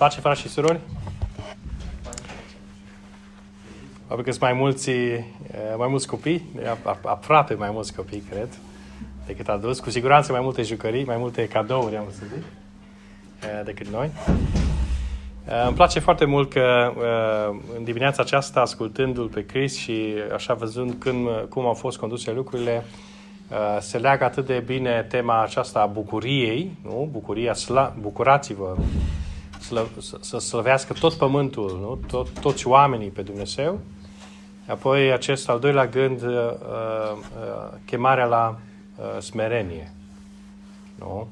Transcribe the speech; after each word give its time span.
Pace, 0.00 0.20
frați 0.20 0.40
și 0.40 0.48
surori? 0.48 0.80
Probabil 3.96 4.24
că 4.24 4.30
sunt 4.30 4.42
mai 4.42 4.52
mulți, 4.52 4.90
eh, 4.90 5.24
mai 5.76 5.88
mulți 5.88 6.06
copii, 6.06 6.48
aproape 7.04 7.54
mai 7.54 7.70
mulți 7.72 7.94
copii, 7.94 8.22
cred, 8.30 8.48
decât 9.26 9.48
adulți. 9.48 9.82
Cu 9.82 9.90
siguranță 9.90 10.32
mai 10.32 10.40
multe 10.40 10.62
jucării, 10.62 11.04
mai 11.04 11.16
multe 11.16 11.48
cadouri, 11.48 11.96
am 11.96 12.04
să 12.10 12.22
zic, 12.34 12.44
eh, 13.42 13.64
decât 13.64 13.86
noi. 13.86 14.10
Eh, 15.48 15.64
îmi 15.66 15.74
place 15.74 15.98
foarte 15.98 16.24
mult 16.24 16.50
că 16.50 16.92
în 17.76 17.84
dimineața 17.84 18.22
aceasta, 18.22 18.60
ascultându-l 18.60 19.28
pe 19.28 19.46
Chris 19.46 19.76
și 19.76 20.14
așa 20.34 20.54
văzând 20.54 20.94
când, 20.98 21.28
cum 21.48 21.66
au 21.66 21.74
fost 21.74 21.98
conduse 21.98 22.32
lucrurile, 22.32 22.84
se 23.80 23.98
leagă 23.98 24.24
atât 24.24 24.46
de 24.46 24.62
bine 24.66 25.06
tema 25.08 25.42
aceasta 25.42 25.80
a 25.80 25.86
bucuriei, 25.86 26.76
nu? 26.82 27.08
Bucuria, 27.12 27.54
sla, 27.54 27.94
bucurați-vă, 28.00 28.76
slă, 29.60 29.88
să 30.20 30.38
slăvească 30.38 30.92
tot 30.92 31.14
pământul, 31.14 31.78
nu? 31.80 31.98
Tot, 32.06 32.40
toți 32.40 32.66
oamenii 32.66 33.08
pe 33.08 33.22
Dumnezeu. 33.22 33.80
Apoi 34.66 35.12
acest 35.12 35.48
al 35.48 35.58
doilea 35.58 35.86
gând, 35.86 36.22
uh, 36.22 36.30
uh, 36.30 37.18
chemarea 37.84 38.24
la 38.24 38.58
uh, 38.96 39.20
smerenie. 39.20 39.92
Nu? 40.98 41.28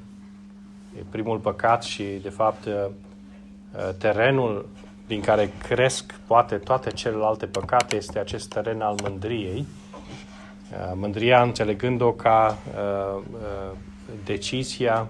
E 0.98 1.02
primul 1.10 1.38
păcat 1.38 1.82
și, 1.82 2.02
de 2.02 2.28
fapt, 2.28 2.64
uh, 2.64 2.72
uh 2.74 3.88
terenul 3.98 4.66
din 5.06 5.20
care 5.20 5.52
cresc 5.68 6.14
poate 6.26 6.56
toate 6.56 6.90
celelalte 6.90 7.46
păcate 7.46 7.96
este 7.96 8.18
acest 8.18 8.48
teren 8.48 8.80
al 8.80 8.94
mândriei. 9.02 9.66
Uh, 10.72 10.92
mândria 10.94 11.42
înțelegând-o 11.42 12.12
ca 12.12 12.58
uh, 12.74 13.22
uh, 13.32 13.76
decizia 14.24 15.08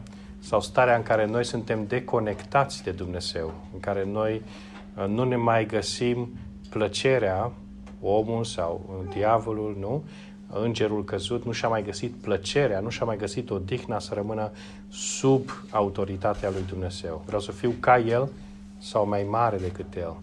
sau 0.48 0.60
starea 0.60 0.96
în 0.96 1.02
care 1.02 1.26
noi 1.26 1.44
suntem 1.44 1.86
deconectați 1.86 2.82
de 2.82 2.90
Dumnezeu, 2.90 3.52
în 3.72 3.80
care 3.80 4.04
noi 4.04 4.42
uh, 4.96 5.06
nu 5.06 5.24
ne 5.24 5.36
mai 5.36 5.66
găsim 5.66 6.28
plăcerea, 6.68 7.52
omul 8.00 8.44
sau 8.44 9.04
diavolul, 9.14 9.76
nu? 9.78 10.04
Îngerul 10.62 11.04
căzut 11.04 11.44
nu 11.44 11.52
și-a 11.52 11.68
mai 11.68 11.82
găsit 11.82 12.12
plăcerea, 12.12 12.80
nu 12.80 12.88
și-a 12.88 13.06
mai 13.06 13.16
găsit 13.16 13.50
odihna 13.50 13.98
să 13.98 14.14
rămână 14.14 14.50
sub 14.88 15.50
autoritatea 15.70 16.50
lui 16.50 16.64
Dumnezeu. 16.68 17.22
Vreau 17.26 17.40
să 17.40 17.52
fiu 17.52 17.74
ca 17.80 17.98
El 17.98 18.28
sau 18.78 19.08
mai 19.08 19.26
mare 19.30 19.56
decât 19.56 19.94
El. 19.96 20.16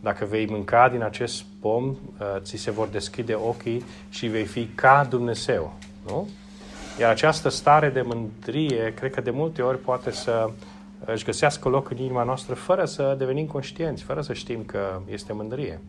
Dacă 0.00 0.24
vei 0.24 0.46
mânca 0.46 0.88
din 0.88 1.02
acest 1.02 1.44
pom, 1.60 1.84
uh, 1.88 1.96
ți 2.38 2.56
se 2.56 2.70
vor 2.70 2.88
deschide 2.88 3.34
ochii 3.34 3.84
și 4.08 4.26
vei 4.26 4.44
fi 4.44 4.66
ca 4.66 5.06
Dumnezeu. 5.10 5.72
Nu? 6.06 6.28
Iar 7.00 7.10
această 7.10 7.48
stare 7.48 7.88
de 7.88 8.02
mândrie, 8.02 8.94
cred 8.94 9.14
că 9.14 9.20
de 9.20 9.30
multe 9.30 9.62
ori 9.62 9.78
poate 9.78 10.10
să 10.10 10.50
își 11.04 11.24
găsească 11.24 11.68
loc 11.68 11.90
în 11.90 11.96
inima 11.96 12.22
noastră 12.22 12.54
fără 12.54 12.84
să 12.84 13.14
devenim 13.18 13.46
conștienți, 13.46 14.02
fără 14.02 14.20
să 14.20 14.32
știm 14.32 14.62
că 14.64 15.00
este 15.10 15.32
mândrie. 15.32 15.80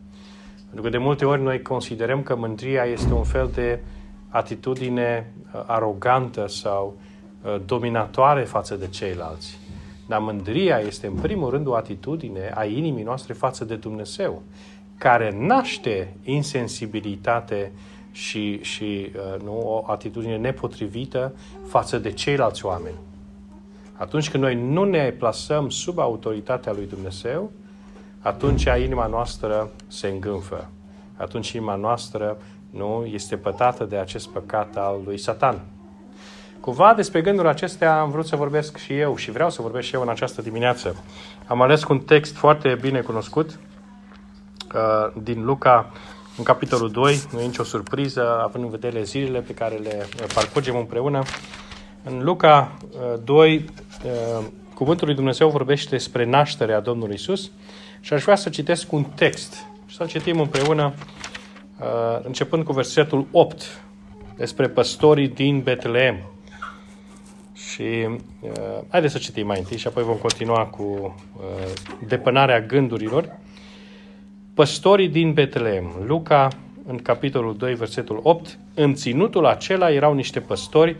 Pentru 0.64 0.82
că 0.82 0.88
de 0.88 0.98
multe 0.98 1.24
ori 1.24 1.42
noi 1.42 1.62
considerăm 1.62 2.22
că 2.22 2.36
mândria 2.36 2.84
este 2.84 3.12
un 3.12 3.22
fel 3.22 3.50
de 3.54 3.80
atitudine 4.28 5.32
uh, 5.54 5.62
arogantă 5.66 6.48
sau 6.48 6.96
uh, 7.42 7.56
dominatoare 7.66 8.42
față 8.42 8.74
de 8.74 8.88
ceilalți. 8.88 9.58
Dar 10.06 10.20
mândria 10.20 10.78
este 10.78 11.06
în 11.06 11.14
primul 11.14 11.50
rând 11.50 11.66
o 11.66 11.74
atitudine 11.74 12.52
a 12.54 12.64
inimii 12.64 13.04
noastre 13.04 13.32
față 13.32 13.64
de 13.64 13.74
Dumnezeu, 13.74 14.42
care 14.98 15.36
naște 15.38 16.14
insensibilitate 16.22 17.72
și, 18.12 18.62
și 18.62 19.12
uh, 19.16 19.42
nu, 19.42 19.60
o 19.60 19.84
atitudine 19.86 20.36
nepotrivită 20.36 21.34
față 21.66 21.98
de 21.98 22.12
ceilalți 22.12 22.64
oameni. 22.64 22.96
Atunci 23.92 24.30
când 24.30 24.42
noi 24.42 24.54
nu 24.54 24.84
ne 24.84 25.10
plasăm 25.10 25.70
sub 25.70 25.98
autoritatea 25.98 26.72
lui 26.72 26.86
Dumnezeu, 26.86 27.50
atunci 28.20 28.64
inima 28.64 29.06
noastră 29.06 29.70
se 29.86 30.08
îngânfă. 30.08 30.68
Atunci 31.16 31.52
inima 31.52 31.74
noastră 31.74 32.36
nu 32.70 33.04
este 33.12 33.36
pătată 33.36 33.84
de 33.84 33.96
acest 33.96 34.28
păcat 34.28 34.76
al 34.76 35.00
lui 35.04 35.18
Satan. 35.18 35.60
Cumva 36.60 36.94
despre 36.94 37.20
gândul 37.20 37.46
acestea 37.46 38.00
am 38.00 38.10
vrut 38.10 38.26
să 38.26 38.36
vorbesc 38.36 38.76
și 38.76 38.98
eu 38.98 39.16
și 39.16 39.30
vreau 39.30 39.50
să 39.50 39.62
vorbesc 39.62 39.86
și 39.86 39.94
eu 39.94 40.02
în 40.02 40.08
această 40.08 40.42
dimineață. 40.42 41.04
Am 41.46 41.62
ales 41.62 41.84
un 41.84 41.98
text 41.98 42.36
foarte 42.36 42.78
bine 42.80 43.00
cunoscut 43.00 43.58
uh, 44.74 45.22
din 45.22 45.44
Luca 45.44 45.90
în 46.42 46.48
capitolul 46.48 46.90
2, 46.90 47.22
nu 47.32 47.40
e 47.40 47.44
nicio 47.44 47.64
surpriză, 47.64 48.40
având 48.42 48.64
în 48.64 48.70
vedere 48.70 49.02
zilele 49.02 49.40
pe 49.40 49.54
care 49.54 49.74
le 49.74 50.06
parcurgem 50.34 50.76
împreună. 50.76 51.22
În 52.02 52.22
Luca 52.22 52.76
2, 53.24 53.54
uh, 53.54 53.62
uh, 54.04 54.44
Cuvântul 54.74 55.06
lui 55.06 55.16
Dumnezeu 55.16 55.48
vorbește 55.48 55.88
despre 55.90 56.24
nașterea 56.24 56.80
Domnului 56.80 57.14
Isus 57.14 57.50
și 58.00 58.12
aș 58.12 58.22
vrea 58.22 58.34
să 58.34 58.48
citesc 58.48 58.92
un 58.92 59.04
text 59.04 59.52
și 59.86 59.96
să-l 59.96 60.06
citim 60.06 60.40
împreună, 60.40 60.94
uh, 61.80 62.20
începând 62.22 62.64
cu 62.64 62.72
versetul 62.72 63.26
8, 63.30 63.82
despre 64.36 64.68
păstorii 64.68 65.28
din 65.28 65.60
Betleem. 65.60 66.16
Și 67.54 68.08
uh, 68.40 68.50
haideți 68.88 69.12
să 69.12 69.18
citim 69.18 69.46
mai 69.46 69.58
întâi 69.58 69.76
și 69.76 69.86
apoi 69.86 70.02
vom 70.02 70.16
continua 70.16 70.64
cu 70.64 71.16
uh, 71.36 71.72
depănarea 72.06 72.60
gândurilor. 72.60 73.38
Păstorii 74.54 75.08
din 75.08 75.32
Betleem. 75.32 75.90
Luca, 76.06 76.48
în 76.86 76.96
capitolul 76.96 77.56
2, 77.56 77.74
versetul 77.74 78.20
8, 78.22 78.58
în 78.74 78.94
ținutul 78.94 79.46
acela 79.46 79.90
erau 79.90 80.14
niște 80.14 80.40
păstori 80.40 80.96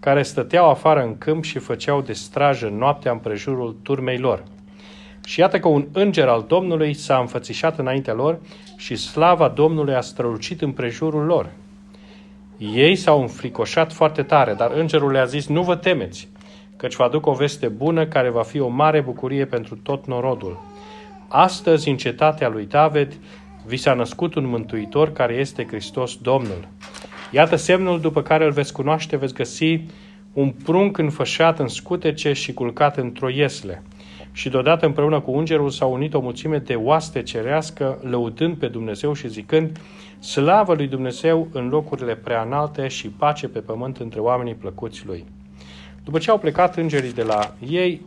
care 0.00 0.22
stăteau 0.22 0.70
afară 0.70 1.02
în 1.02 1.18
câmp 1.18 1.44
și 1.44 1.58
făceau 1.58 2.00
de 2.00 2.12
strajă 2.12 2.68
noaptea 2.68 3.12
împrejurul 3.12 3.76
turmei 3.82 4.18
lor. 4.18 4.42
Și 5.24 5.40
iată 5.40 5.58
că 5.58 5.68
un 5.68 5.86
înger 5.92 6.28
al 6.28 6.44
Domnului 6.48 6.94
s-a 6.94 7.18
înfățișat 7.18 7.78
înaintea 7.78 8.14
lor 8.14 8.38
și 8.76 8.96
slava 8.96 9.48
Domnului 9.48 9.94
a 9.94 10.00
strălucit 10.00 10.62
împrejurul 10.62 11.24
lor. 11.24 11.50
Ei 12.58 12.96
s-au 12.96 13.20
înfricoșat 13.20 13.92
foarte 13.92 14.22
tare, 14.22 14.54
dar 14.54 14.70
îngerul 14.70 15.10
le-a 15.10 15.24
zis, 15.24 15.46
nu 15.46 15.62
vă 15.62 15.76
temeți, 15.76 16.28
căci 16.76 16.96
vă 16.96 17.02
aduc 17.02 17.26
o 17.26 17.32
veste 17.32 17.68
bună 17.68 18.06
care 18.06 18.30
va 18.30 18.42
fi 18.42 18.60
o 18.60 18.68
mare 18.68 19.00
bucurie 19.00 19.44
pentru 19.44 19.76
tot 19.76 20.06
norodul. 20.06 20.75
Astăzi, 21.28 21.88
în 21.88 21.96
cetatea 21.96 22.48
lui 22.48 22.66
David, 22.66 23.18
vi 23.66 23.76
s-a 23.76 23.94
născut 23.94 24.34
un 24.34 24.46
mântuitor 24.46 25.12
care 25.12 25.34
este 25.34 25.66
Hristos 25.66 26.16
Domnul. 26.16 26.68
Iată 27.30 27.56
semnul 27.56 28.00
după 28.00 28.22
care 28.22 28.44
îl 28.44 28.50
veți 28.50 28.72
cunoaște, 28.72 29.16
veți 29.16 29.34
găsi 29.34 29.80
un 30.32 30.50
prunc 30.50 30.98
înfășat 30.98 31.58
în 31.58 31.68
scutece 31.68 32.32
și 32.32 32.52
culcat 32.52 32.96
într-o 32.96 33.28
iesle. 33.28 33.82
Și 34.32 34.48
deodată 34.48 34.86
împreună 34.86 35.20
cu 35.20 35.30
îngerul 35.30 35.70
s-au 35.70 35.92
unit 35.92 36.14
o 36.14 36.20
mulțime 36.20 36.58
de 36.58 36.74
oaste 36.74 37.22
cerească, 37.22 37.98
lăudând 38.02 38.56
pe 38.56 38.66
Dumnezeu 38.66 39.12
și 39.12 39.28
zicând, 39.28 39.80
Slavă 40.18 40.74
lui 40.74 40.86
Dumnezeu 40.86 41.48
în 41.52 41.68
locurile 41.68 42.14
prea 42.14 42.42
înalte 42.42 42.88
și 42.88 43.08
pace 43.08 43.48
pe 43.48 43.58
pământ 43.58 43.96
între 43.96 44.20
oamenii 44.20 44.54
plăcuți 44.54 45.06
lui. 45.06 45.24
După 46.04 46.18
ce 46.18 46.30
au 46.30 46.38
plecat 46.38 46.76
îngerii 46.76 47.12
de 47.12 47.22
la 47.22 47.54
ei, 47.68 48.00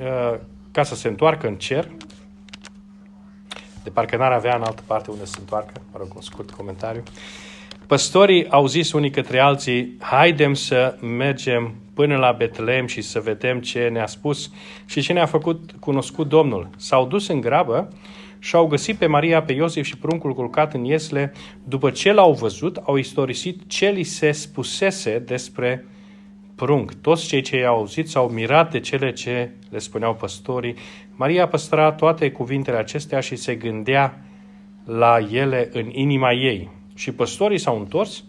uh, 0.00 0.38
ca 0.70 0.82
să 0.82 0.94
se 0.94 1.08
întoarcă 1.08 1.46
în 1.46 1.54
cer, 1.54 1.88
de 3.82 3.90
parcă 3.90 4.16
n-ar 4.16 4.32
avea 4.32 4.56
în 4.56 4.62
altă 4.62 4.82
parte 4.86 5.10
unde 5.10 5.24
să 5.24 5.32
se 5.32 5.38
întoarcă, 5.40 5.72
mă 5.92 5.98
rog, 5.98 6.12
un 6.14 6.20
scurt 6.20 6.50
comentariu, 6.50 7.02
Păstorii 7.90 8.48
au 8.48 8.66
zis 8.66 8.92
unii 8.92 9.10
către 9.10 9.38
alții, 9.38 9.96
haidem 9.98 10.54
să 10.54 10.96
mergem 11.00 11.74
până 11.94 12.16
la 12.16 12.32
Betlehem 12.32 12.86
și 12.86 13.00
să 13.00 13.20
vedem 13.20 13.60
ce 13.60 13.88
ne-a 13.88 14.06
spus 14.06 14.50
și 14.86 15.00
ce 15.00 15.12
ne-a 15.12 15.26
făcut 15.26 15.70
cunoscut 15.80 16.28
Domnul. 16.28 16.68
S-au 16.76 17.06
dus 17.06 17.28
în 17.28 17.40
grabă 17.40 17.88
și 18.38 18.54
au 18.54 18.66
găsit 18.66 18.96
pe 18.96 19.06
Maria, 19.06 19.42
pe 19.42 19.52
Iosif 19.52 19.86
și 19.86 19.96
pruncul 19.96 20.34
culcat 20.34 20.74
în 20.74 20.84
iesle. 20.84 21.32
După 21.64 21.90
ce 21.90 22.12
l-au 22.12 22.32
văzut, 22.32 22.76
au 22.76 22.96
istorisit 22.96 23.60
ce 23.66 23.88
li 23.88 24.02
se 24.02 24.30
spusese 24.30 25.18
despre 25.18 25.86
prunc. 26.54 26.92
Toți 26.94 27.26
cei 27.26 27.40
ce 27.40 27.56
i-au 27.56 27.76
auzit 27.76 28.08
s-au 28.08 28.28
mirat 28.28 28.70
de 28.70 28.80
cele 28.80 29.12
ce 29.12 29.50
le 29.70 29.78
spuneau 29.78 30.14
păstorii. 30.14 30.74
Maria 31.20 31.48
păstra 31.48 31.92
toate 31.92 32.30
cuvintele 32.30 32.76
acestea 32.76 33.20
și 33.20 33.36
se 33.36 33.54
gândea 33.54 34.18
la 34.84 35.18
ele 35.30 35.68
în 35.72 35.90
inima 35.92 36.32
ei. 36.32 36.70
Și 36.94 37.12
păstorii 37.12 37.58
s-au 37.58 37.78
întors, 37.78 38.24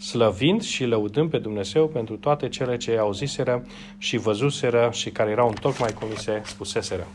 slăvind 0.00 0.62
și 0.62 0.84
lăudând 0.84 1.30
pe 1.30 1.38
Dumnezeu 1.38 1.88
pentru 1.88 2.16
toate 2.16 2.48
cele 2.48 2.76
ce 2.76 2.98
auziseră 2.98 3.66
și 3.98 4.16
văzuseră 4.16 4.88
și 4.92 5.10
care 5.10 5.30
erau 5.30 5.54
tocmai 5.60 5.92
cum 5.92 6.08
li 6.08 6.16
se 6.16 6.42
spuseseră. 6.44 7.06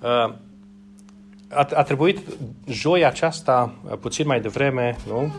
Uh, 0.00 0.34
a, 1.48 1.68
a 1.74 1.82
trebuit 1.82 2.18
joia 2.68 3.08
aceasta, 3.08 3.74
uh, 3.84 3.96
puțin 4.00 4.26
mai 4.26 4.40
devreme, 4.40 4.96
nu? 5.06 5.34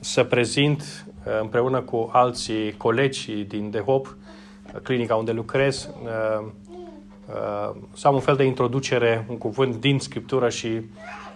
să 0.00 0.24
prezint 0.24 1.06
uh, 1.26 1.40
împreună 1.40 1.80
cu 1.80 2.10
alții 2.12 2.72
colegi 2.76 3.32
din 3.32 3.70
DeHop, 3.70 4.16
clinica 4.82 5.14
unde 5.14 5.32
lucrez, 5.32 5.90
sau 7.92 8.14
un 8.14 8.20
fel 8.20 8.36
de 8.36 8.44
introducere, 8.44 9.26
un 9.28 9.38
cuvânt 9.38 9.76
din 9.76 9.98
Scriptură 9.98 10.48
și 10.48 10.80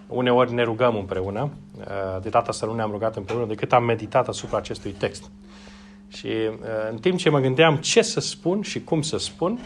uneori 0.06 0.52
ne 0.52 0.62
rugăm 0.62 0.96
împreună. 0.96 1.50
Uh, 1.78 2.22
de 2.22 2.28
data 2.28 2.48
asta 2.48 2.66
nu 2.66 2.74
ne-am 2.74 2.90
rugat 2.90 3.16
împreună 3.16 3.46
decât 3.46 3.72
am 3.72 3.84
meditat 3.84 4.28
asupra 4.28 4.56
acestui 4.58 4.90
text. 4.90 5.30
Și 6.08 6.26
uh, 6.26 6.56
în 6.90 6.98
timp 6.98 7.18
ce 7.18 7.30
mă 7.30 7.38
gândeam 7.38 7.76
ce 7.76 8.02
să 8.02 8.20
spun 8.20 8.62
și 8.62 8.84
cum 8.84 9.02
să 9.02 9.18
spun, 9.18 9.58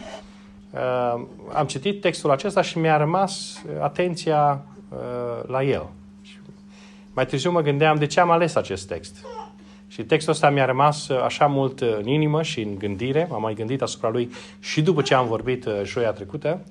uh, 0.71 1.25
am 1.53 1.65
citit 1.65 2.01
textul 2.01 2.31
acesta 2.31 2.61
și 2.61 2.77
mi-a 2.77 2.97
rămas 2.97 3.63
atenția 3.81 4.65
uh, 4.89 5.47
la 5.47 5.63
el. 5.63 5.89
Mai 7.13 7.25
târziu 7.25 7.51
mă 7.51 7.61
gândeam 7.61 7.97
de 7.97 8.05
ce 8.05 8.19
am 8.19 8.31
ales 8.31 8.55
acest 8.55 8.87
text. 8.87 9.25
Și 9.95 10.03
textul 10.03 10.33
ăsta 10.33 10.49
mi-a 10.49 10.65
rămas 10.65 11.07
uh, 11.07 11.21
așa 11.23 11.45
mult 11.45 11.79
uh, 11.79 11.97
în 11.97 12.07
inimă 12.07 12.41
și 12.41 12.61
în 12.61 12.75
gândire, 12.77 13.29
am 13.31 13.41
mai 13.41 13.53
gândit 13.53 13.81
asupra 13.81 14.09
lui 14.09 14.31
și 14.59 14.81
după 14.81 15.01
ce 15.01 15.13
am 15.13 15.27
vorbit 15.27 15.65
uh, 15.65 15.81
joia 15.83 16.11
trecută, 16.11 16.61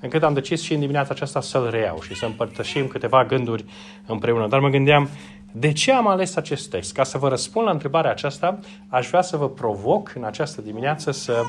încât 0.00 0.22
am 0.22 0.34
decis 0.34 0.62
și 0.62 0.74
în 0.74 0.80
dimineața 0.80 1.08
aceasta 1.10 1.40
să-l 1.40 1.70
reiau 1.70 2.00
și 2.00 2.14
să 2.14 2.24
împărtășim 2.24 2.86
câteva 2.86 3.24
gânduri 3.24 3.64
împreună. 4.06 4.48
Dar 4.48 4.60
mă 4.60 4.68
gândeam, 4.68 5.08
de 5.52 5.72
ce 5.72 5.92
am 5.92 6.08
ales 6.08 6.36
acest 6.36 6.70
text? 6.70 6.92
Ca 6.92 7.02
să 7.02 7.18
vă 7.18 7.28
răspund 7.28 7.66
la 7.66 7.72
întrebarea 7.72 8.10
aceasta, 8.10 8.58
aș 8.88 9.08
vrea 9.08 9.22
să 9.22 9.36
vă 9.36 9.48
provoc 9.48 10.12
în 10.14 10.24
această 10.24 10.60
dimineață 10.60 11.10
să 11.10 11.42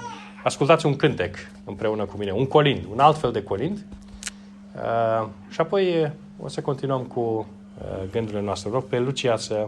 ascultați 0.43 0.85
un 0.85 0.95
cântec 0.95 1.35
împreună 1.63 2.05
cu 2.05 2.17
mine, 2.17 2.31
un 2.31 2.45
colind, 2.45 2.83
un 2.91 2.99
alt 2.99 3.17
fel 3.17 3.31
de 3.31 3.43
colind. 3.43 3.85
Uh, 4.75 5.27
și 5.49 5.61
apoi 5.61 6.11
o 6.39 6.47
să 6.47 6.61
continuăm 6.61 7.01
cu 7.01 7.19
uh, 7.19 8.09
gândurile 8.11 8.41
noastre. 8.41 8.69
Rog 8.69 8.83
pe 8.83 8.99
Lucia 8.99 9.37
să 9.37 9.67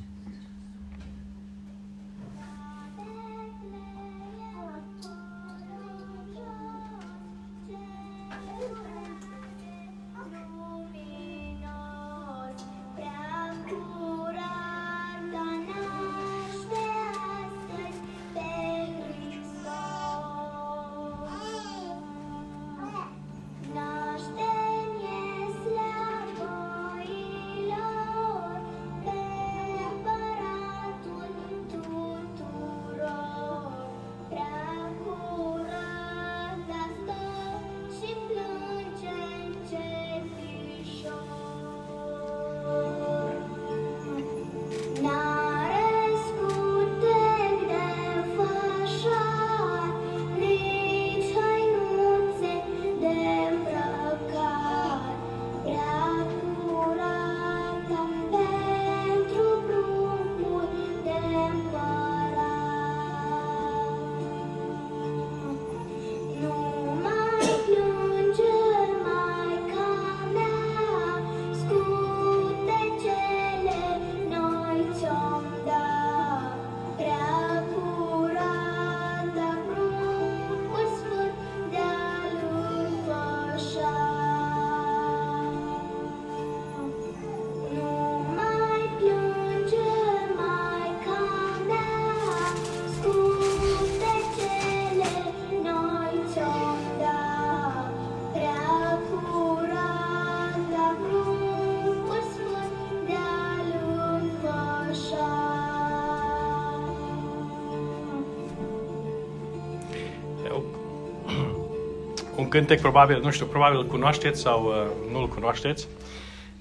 cântec, 112.51 112.81
probabil, 112.81 113.19
nu 113.23 113.31
știu, 113.31 113.45
probabil 113.45 113.77
îl 113.77 113.85
cunoașteți 113.85 114.41
sau 114.41 114.65
uh, 114.65 115.11
nu 115.11 115.19
îl 115.19 115.27
cunoașteți. 115.27 115.87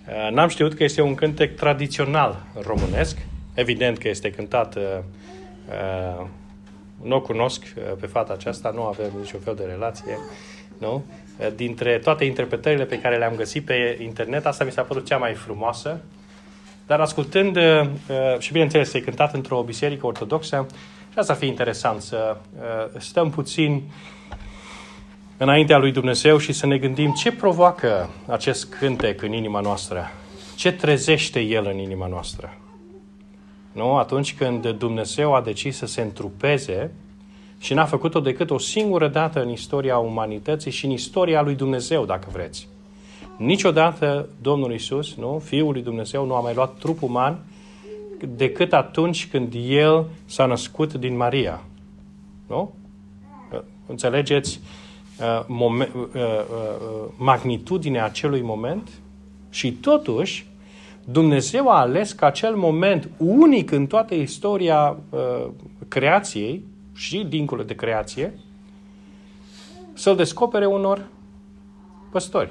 Uh, 0.08 0.32
n-am 0.32 0.48
știut 0.48 0.74
că 0.74 0.84
este 0.84 1.02
un 1.02 1.14
cântec 1.14 1.56
tradițional 1.56 2.42
românesc. 2.62 3.18
Evident 3.54 3.98
că 3.98 4.08
este 4.08 4.30
cântat, 4.30 4.76
uh, 4.76 4.82
uh, 5.68 6.26
nu 7.02 7.16
o 7.16 7.20
cunosc 7.20 7.62
uh, 7.62 7.82
pe 8.00 8.06
fata 8.06 8.32
aceasta, 8.32 8.70
nu 8.74 8.82
avem 8.82 9.10
niciun 9.20 9.40
fel 9.40 9.54
de 9.54 9.64
relație, 9.64 10.18
nu? 10.78 11.04
Uh, 11.38 11.46
dintre 11.56 11.98
toate 11.98 12.24
interpretările 12.24 12.84
pe 12.84 13.00
care 13.00 13.16
le-am 13.16 13.34
găsit 13.34 13.64
pe 13.64 13.98
internet, 14.02 14.46
asta 14.46 14.64
mi 14.64 14.72
s-a 14.72 14.82
părut 14.82 15.06
cea 15.06 15.16
mai 15.16 15.34
frumoasă. 15.34 16.00
Dar 16.86 17.00
ascultând, 17.00 17.56
uh, 17.56 17.80
uh 17.80 18.38
și 18.38 18.52
bineînțeles, 18.52 18.92
e 18.92 19.00
cântat 19.00 19.34
într-o 19.34 19.62
biserică 19.62 20.06
ortodoxă, 20.06 20.66
și 21.12 21.18
asta 21.18 21.32
ar 21.32 21.38
fi 21.38 21.46
interesant 21.46 22.00
să 22.00 22.36
uh, 22.36 23.00
stăm 23.00 23.30
puțin 23.30 23.72
uh, 23.72 24.18
înaintea 25.42 25.78
lui 25.78 25.92
Dumnezeu 25.92 26.38
și 26.38 26.52
să 26.52 26.66
ne 26.66 26.78
gândim 26.78 27.12
ce 27.12 27.32
provoacă 27.32 28.10
acest 28.26 28.74
cântec 28.74 29.22
în 29.22 29.32
inima 29.32 29.60
noastră. 29.60 30.10
Ce 30.56 30.72
trezește 30.72 31.40
El 31.40 31.66
în 31.72 31.78
inima 31.78 32.06
noastră. 32.06 32.58
Nu? 33.72 33.96
Atunci 33.96 34.34
când 34.34 34.68
Dumnezeu 34.68 35.34
a 35.34 35.40
decis 35.40 35.76
să 35.76 35.86
se 35.86 36.00
întrupeze 36.00 36.92
și 37.58 37.74
n-a 37.74 37.84
făcut-o 37.84 38.20
decât 38.20 38.50
o 38.50 38.58
singură 38.58 39.08
dată 39.08 39.42
în 39.42 39.50
istoria 39.50 39.98
umanității 39.98 40.70
și 40.70 40.84
în 40.84 40.90
istoria 40.90 41.42
lui 41.42 41.54
Dumnezeu, 41.54 42.04
dacă 42.04 42.28
vreți. 42.32 42.68
Niciodată 43.36 44.28
Domnul 44.42 44.72
Isus, 44.72 45.14
nu, 45.14 45.42
Fiul 45.44 45.72
lui 45.72 45.82
Dumnezeu, 45.82 46.26
nu 46.26 46.34
a 46.34 46.40
mai 46.40 46.54
luat 46.54 46.74
trup 46.78 47.02
uman 47.02 47.38
decât 48.36 48.72
atunci 48.72 49.28
când 49.28 49.54
El 49.68 50.06
s-a 50.24 50.46
născut 50.46 50.94
din 50.94 51.16
Maria. 51.16 51.62
Nu? 52.46 52.74
Înțelegeți? 53.86 54.60
Uh, 55.20 55.44
moment, 55.46 55.94
uh, 55.94 56.02
uh, 56.14 56.20
uh, 56.20 57.12
magnitudinea 57.16 58.04
acelui 58.04 58.40
moment 58.42 58.88
și 59.50 59.72
totuși 59.72 60.46
Dumnezeu 61.04 61.68
a 61.68 61.80
ales 61.80 62.12
ca 62.12 62.26
acel 62.26 62.54
moment 62.54 63.08
unic 63.16 63.70
în 63.70 63.86
toată 63.86 64.14
istoria 64.14 64.96
uh, 65.10 65.46
creației 65.88 66.64
și 66.94 67.24
dincolo 67.28 67.62
de 67.62 67.74
creație 67.74 68.38
să-l 69.92 70.16
descopere 70.16 70.66
unor 70.66 71.06
păstori. 72.10 72.50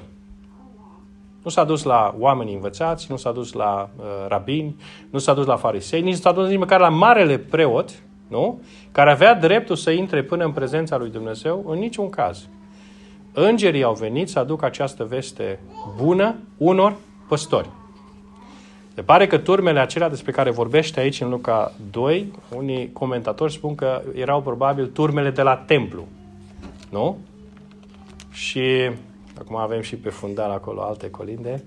Nu 1.42 1.50
s-a 1.50 1.64
dus 1.64 1.82
la 1.82 2.14
oameni 2.18 2.54
învățați, 2.54 3.06
nu 3.10 3.16
s-a 3.16 3.32
dus 3.32 3.52
la 3.52 3.90
uh, 3.96 4.04
rabini, 4.28 4.76
nu 5.10 5.18
s-a 5.18 5.34
dus 5.34 5.46
la 5.46 5.56
farisei, 5.56 6.00
nici 6.00 6.16
s-a 6.16 6.32
dus 6.32 6.48
nici 6.48 6.58
măcar 6.58 6.80
la 6.80 6.88
marele 6.88 7.38
preot, 7.38 8.02
nu? 8.28 8.60
care 8.92 9.10
avea 9.10 9.34
dreptul 9.34 9.76
să 9.76 9.90
intre 9.90 10.22
până 10.22 10.44
în 10.44 10.52
prezența 10.52 10.96
lui 10.96 11.10
Dumnezeu, 11.10 11.64
în 11.68 11.78
niciun 11.78 12.10
caz 12.10 12.48
îngerii 13.32 13.82
au 13.82 13.94
venit 13.94 14.28
să 14.28 14.38
aducă 14.38 14.64
această 14.64 15.04
veste 15.04 15.58
bună 15.96 16.36
unor 16.56 16.96
păstori. 17.28 17.68
Se 18.94 19.02
pare 19.02 19.26
că 19.26 19.38
turmele 19.38 19.80
acelea 19.80 20.08
despre 20.08 20.32
care 20.32 20.50
vorbește 20.50 21.00
aici 21.00 21.20
în 21.20 21.28
Luca 21.28 21.72
2, 21.90 22.32
unii 22.56 22.92
comentatori 22.92 23.52
spun 23.52 23.74
că 23.74 24.02
erau 24.14 24.42
probabil 24.42 24.86
turmele 24.86 25.30
de 25.30 25.42
la 25.42 25.56
templu. 25.56 26.08
Nu? 26.90 27.18
Și 28.30 28.90
acum 29.38 29.56
avem 29.56 29.80
și 29.80 29.96
pe 29.96 30.08
fundal 30.08 30.50
acolo 30.50 30.82
alte 30.82 31.10
colinde. 31.10 31.64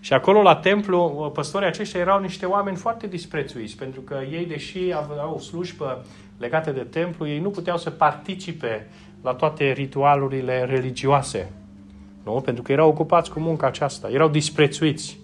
Și 0.00 0.12
acolo 0.12 0.42
la 0.42 0.56
templu, 0.56 1.30
păstorii 1.34 1.68
aceștia 1.68 2.00
erau 2.00 2.20
niște 2.20 2.46
oameni 2.46 2.76
foarte 2.76 3.06
disprețuiți, 3.06 3.76
pentru 3.76 4.00
că 4.00 4.18
ei, 4.30 4.46
deși 4.46 4.78
aveau 4.94 5.38
slujbă 5.38 6.04
legate 6.38 6.70
de 6.70 6.80
templu, 6.80 7.28
ei 7.28 7.38
nu 7.38 7.50
puteau 7.50 7.78
să 7.78 7.90
participe 7.90 8.88
la 9.22 9.32
toate 9.32 9.72
ritualurile 9.72 10.64
religioase. 10.64 11.50
Nu? 12.24 12.32
Pentru 12.32 12.62
că 12.62 12.72
erau 12.72 12.88
ocupați 12.88 13.30
cu 13.30 13.40
munca 13.40 13.66
aceasta, 13.66 14.08
erau 14.10 14.28
disprețuiți. 14.28 15.18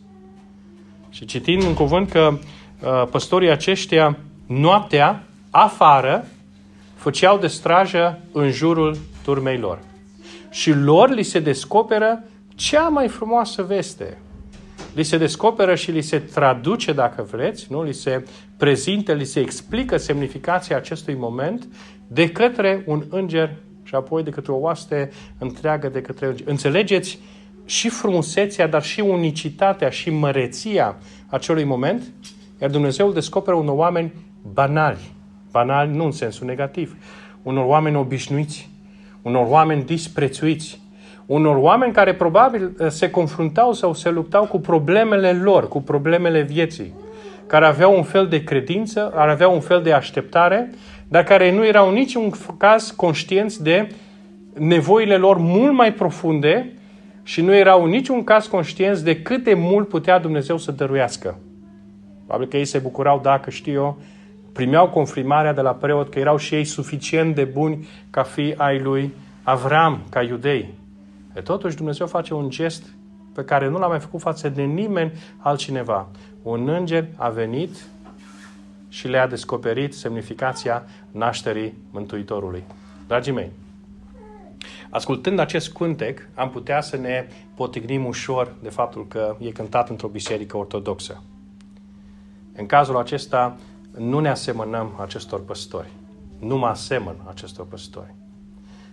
Și 1.10 1.24
citim 1.24 1.60
în 1.66 1.74
cuvânt 1.74 2.10
că 2.10 2.32
uh, 2.32 3.08
păstorii 3.10 3.50
aceștia 3.50 4.18
noaptea, 4.46 5.22
afară, 5.50 6.26
făceau 6.94 7.38
de 7.38 7.46
strajă 7.46 8.18
în 8.32 8.50
jurul 8.50 8.96
turmei 9.24 9.58
lor. 9.58 9.78
Și 10.50 10.72
lor 10.72 11.10
li 11.10 11.22
se 11.22 11.40
descoperă 11.40 12.24
cea 12.54 12.88
mai 12.88 13.08
frumoasă 13.08 13.62
veste. 13.62 14.18
li 14.94 15.02
se 15.02 15.18
descoperă 15.18 15.74
și 15.74 15.90
li 15.90 16.00
se 16.00 16.18
traduce, 16.18 16.92
dacă 16.92 17.26
vreți, 17.30 17.66
nu? 17.70 17.82
li 17.82 17.94
se 17.94 18.24
prezintă, 18.56 19.12
li 19.12 19.24
se 19.24 19.40
explică 19.40 19.96
semnificația 19.96 20.76
acestui 20.76 21.14
moment 21.14 21.66
de 22.06 22.30
către 22.30 22.82
un 22.86 23.04
înger 23.10 23.56
și 23.88 23.94
apoi 23.94 24.22
de 24.22 24.30
către 24.30 24.52
o 24.52 24.56
oaste 24.56 25.10
întreagă 25.38 25.88
de 25.88 26.00
către 26.00 26.26
înger. 26.26 26.46
Înțelegeți 26.48 27.18
și 27.64 27.88
frumusețea, 27.88 28.66
dar 28.66 28.82
și 28.82 29.00
unicitatea 29.00 29.90
și 29.90 30.10
măreția 30.10 30.96
acelui 31.26 31.64
moment? 31.64 32.02
Iar 32.60 32.70
Dumnezeu 32.70 33.12
descoperă 33.12 33.56
unor 33.56 33.76
oameni 33.76 34.12
banali. 34.52 35.12
Banali 35.50 35.96
nu 35.96 36.04
în 36.04 36.12
sensul 36.12 36.46
negativ. 36.46 36.96
Unor 37.42 37.64
oameni 37.64 37.96
obișnuiți. 37.96 38.70
Unor 39.22 39.46
oameni 39.48 39.84
disprețuiți 39.84 40.80
unor 41.28 41.56
oameni 41.56 41.92
care 41.92 42.14
probabil 42.14 42.72
uh, 42.78 42.86
se 42.88 43.10
confruntau 43.10 43.72
sau 43.72 43.94
se 43.94 44.10
luptau 44.10 44.44
cu 44.44 44.58
problemele 44.58 45.32
lor, 45.32 45.68
cu 45.68 45.82
problemele 45.82 46.40
vieții, 46.40 46.94
care 47.46 47.66
aveau 47.66 47.96
un 47.96 48.02
fel 48.02 48.26
de 48.26 48.44
credință, 48.44 49.12
care 49.14 49.30
aveau 49.30 49.54
un 49.54 49.60
fel 49.60 49.82
de 49.82 49.92
așteptare, 49.92 50.70
dar 51.08 51.24
care 51.24 51.52
nu 51.52 51.66
erau 51.66 51.92
niciun 51.92 52.30
caz 52.58 52.90
conștienți 52.90 53.62
de 53.62 53.88
nevoile 54.58 55.16
lor 55.16 55.36
mult 55.36 55.72
mai 55.72 55.92
profunde 55.92 56.72
și 57.22 57.40
nu 57.40 57.54
erau 57.54 57.84
în 57.84 57.90
niciun 57.90 58.24
caz 58.24 58.46
conștienți 58.46 59.04
de 59.04 59.22
cât 59.22 59.44
de 59.44 59.54
mult 59.54 59.88
putea 59.88 60.18
Dumnezeu 60.18 60.58
să 60.58 60.72
dăruiască. 60.72 61.38
Probabil 62.26 62.48
că 62.48 62.56
ei 62.56 62.64
se 62.64 62.78
bucurau, 62.78 63.20
dacă 63.22 63.50
știu 63.50 63.72
eu, 63.72 63.98
primeau 64.52 64.88
confirmarea 64.88 65.52
de 65.52 65.60
la 65.60 65.74
preot 65.74 66.10
că 66.10 66.18
erau 66.18 66.36
și 66.36 66.54
ei 66.54 66.64
suficient 66.64 67.34
de 67.34 67.44
buni 67.44 67.88
ca 68.10 68.22
fi 68.22 68.54
ai 68.56 68.78
lui 68.78 69.12
Avram, 69.42 70.00
ca 70.10 70.22
iudei. 70.22 70.74
E 71.34 71.40
totuși 71.40 71.76
Dumnezeu 71.76 72.06
face 72.06 72.34
un 72.34 72.50
gest 72.50 72.86
pe 73.34 73.44
care 73.44 73.68
nu 73.68 73.78
l-a 73.78 73.86
mai 73.86 74.00
făcut 74.00 74.20
față 74.20 74.48
de 74.48 74.62
nimeni 74.62 75.12
altcineva. 75.38 76.08
Un 76.42 76.68
înger 76.68 77.06
a 77.16 77.28
venit 77.28 77.70
și 78.88 79.08
le-a 79.08 79.26
descoperit 79.26 79.94
semnificația 79.94 80.84
nașterii 81.10 81.74
Mântuitorului. 81.90 82.64
Dragii 83.06 83.32
mei, 83.32 83.50
ascultând 84.90 85.38
acest 85.38 85.72
cântec, 85.72 86.28
am 86.34 86.50
putea 86.50 86.80
să 86.80 86.96
ne 86.96 87.26
potignim 87.54 88.06
ușor 88.06 88.54
de 88.62 88.68
faptul 88.68 89.06
că 89.06 89.36
e 89.38 89.50
cântat 89.50 89.88
într-o 89.88 90.08
biserică 90.08 90.56
ortodoxă. 90.56 91.22
În 92.52 92.66
cazul 92.66 92.96
acesta, 92.96 93.56
nu 93.96 94.18
ne 94.18 94.28
asemănăm 94.28 94.98
acestor 95.00 95.44
păstori. 95.44 95.88
Nu 96.38 96.56
mă 96.56 96.66
asemăn 96.66 97.16
acestor 97.28 97.66
păstori. 97.66 98.14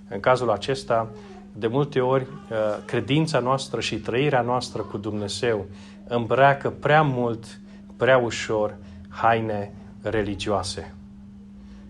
În 0.08 0.20
cazul 0.20 0.52
acesta, 0.52 1.10
de 1.54 1.68
multe 1.68 2.00
ori 2.00 2.22
uh, 2.24 2.58
credința 2.86 3.40
noastră 3.40 3.80
și 3.80 3.96
trăirea 3.96 4.42
noastră 4.42 4.82
cu 4.82 4.98
Dumnezeu 4.98 5.66
îmbracă 6.08 6.70
prea 6.70 7.02
mult, 7.02 7.60
prea 7.98 8.18
ușor 8.18 8.78
haine 9.10 9.72
religioase. 10.09 10.93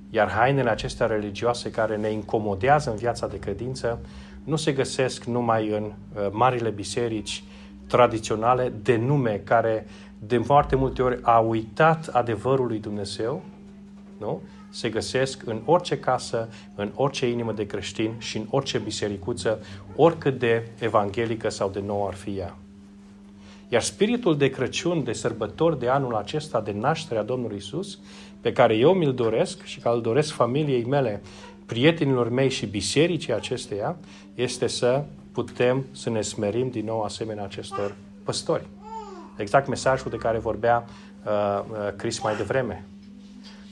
Iar 0.09 0.29
hainele 0.29 0.69
acestea 0.69 1.05
religioase 1.05 1.71
care 1.71 1.97
ne 1.97 2.11
incomodează 2.11 2.89
în 2.89 2.95
viața 2.95 3.27
de 3.27 3.39
credință 3.39 3.99
nu 4.43 4.55
se 4.55 4.71
găsesc 4.71 5.23
numai 5.23 5.69
în 5.69 5.83
uh, 5.83 6.27
marile 6.31 6.69
biserici 6.69 7.43
tradiționale 7.87 8.73
de 8.81 8.95
nume 8.95 9.41
care 9.43 9.85
de 10.19 10.37
foarte 10.37 10.75
multe 10.75 11.01
ori 11.01 11.19
au 11.21 11.49
uitat 11.49 12.07
adevărul 12.07 12.67
lui 12.67 12.79
Dumnezeu, 12.79 13.43
nu? 14.17 14.41
se 14.69 14.89
găsesc 14.89 15.41
în 15.45 15.61
orice 15.65 15.99
casă, 15.99 16.49
în 16.75 16.91
orice 16.95 17.29
inimă 17.29 17.51
de 17.51 17.65
creștin 17.65 18.13
și 18.17 18.37
în 18.37 18.45
orice 18.49 18.77
bisericuță, 18.77 19.59
oricât 19.95 20.39
de 20.39 20.67
evanghelică 20.79 21.49
sau 21.49 21.69
de 21.69 21.79
nouă 21.79 22.07
ar 22.07 22.13
fi 22.13 22.37
ea. 22.37 22.57
Iar 23.69 23.81
spiritul 23.81 24.37
de 24.37 24.49
Crăciun, 24.49 25.03
de 25.03 25.13
sărbători 25.13 25.79
de 25.79 25.87
anul 25.87 26.15
acesta, 26.15 26.61
de 26.61 26.71
nașterea 26.71 27.23
Domnului 27.23 27.57
Isus, 27.57 27.99
pe 28.41 28.51
care 28.51 28.75
eu 28.75 28.93
mi-l 28.93 29.13
doresc 29.13 29.63
și 29.63 29.79
care 29.79 29.95
îl 29.95 30.01
doresc 30.01 30.31
familiei 30.31 30.83
mele, 30.83 31.21
prietenilor 31.65 32.29
mei 32.29 32.49
și 32.49 32.65
bisericii 32.65 33.33
acesteia, 33.33 33.95
este 34.35 34.67
să 34.67 35.03
putem 35.31 35.85
să 35.91 36.09
ne 36.09 36.21
smerim 36.21 36.69
din 36.69 36.85
nou 36.85 37.01
asemenea 37.01 37.43
acestor 37.43 37.95
păstori. 38.23 38.65
Exact 39.37 39.67
mesajul 39.67 40.11
de 40.11 40.17
care 40.17 40.37
vorbea 40.37 40.85
uh, 41.25 41.31
uh, 41.69 41.95
Chris 41.95 42.19
mai 42.19 42.35
devreme 42.35 42.85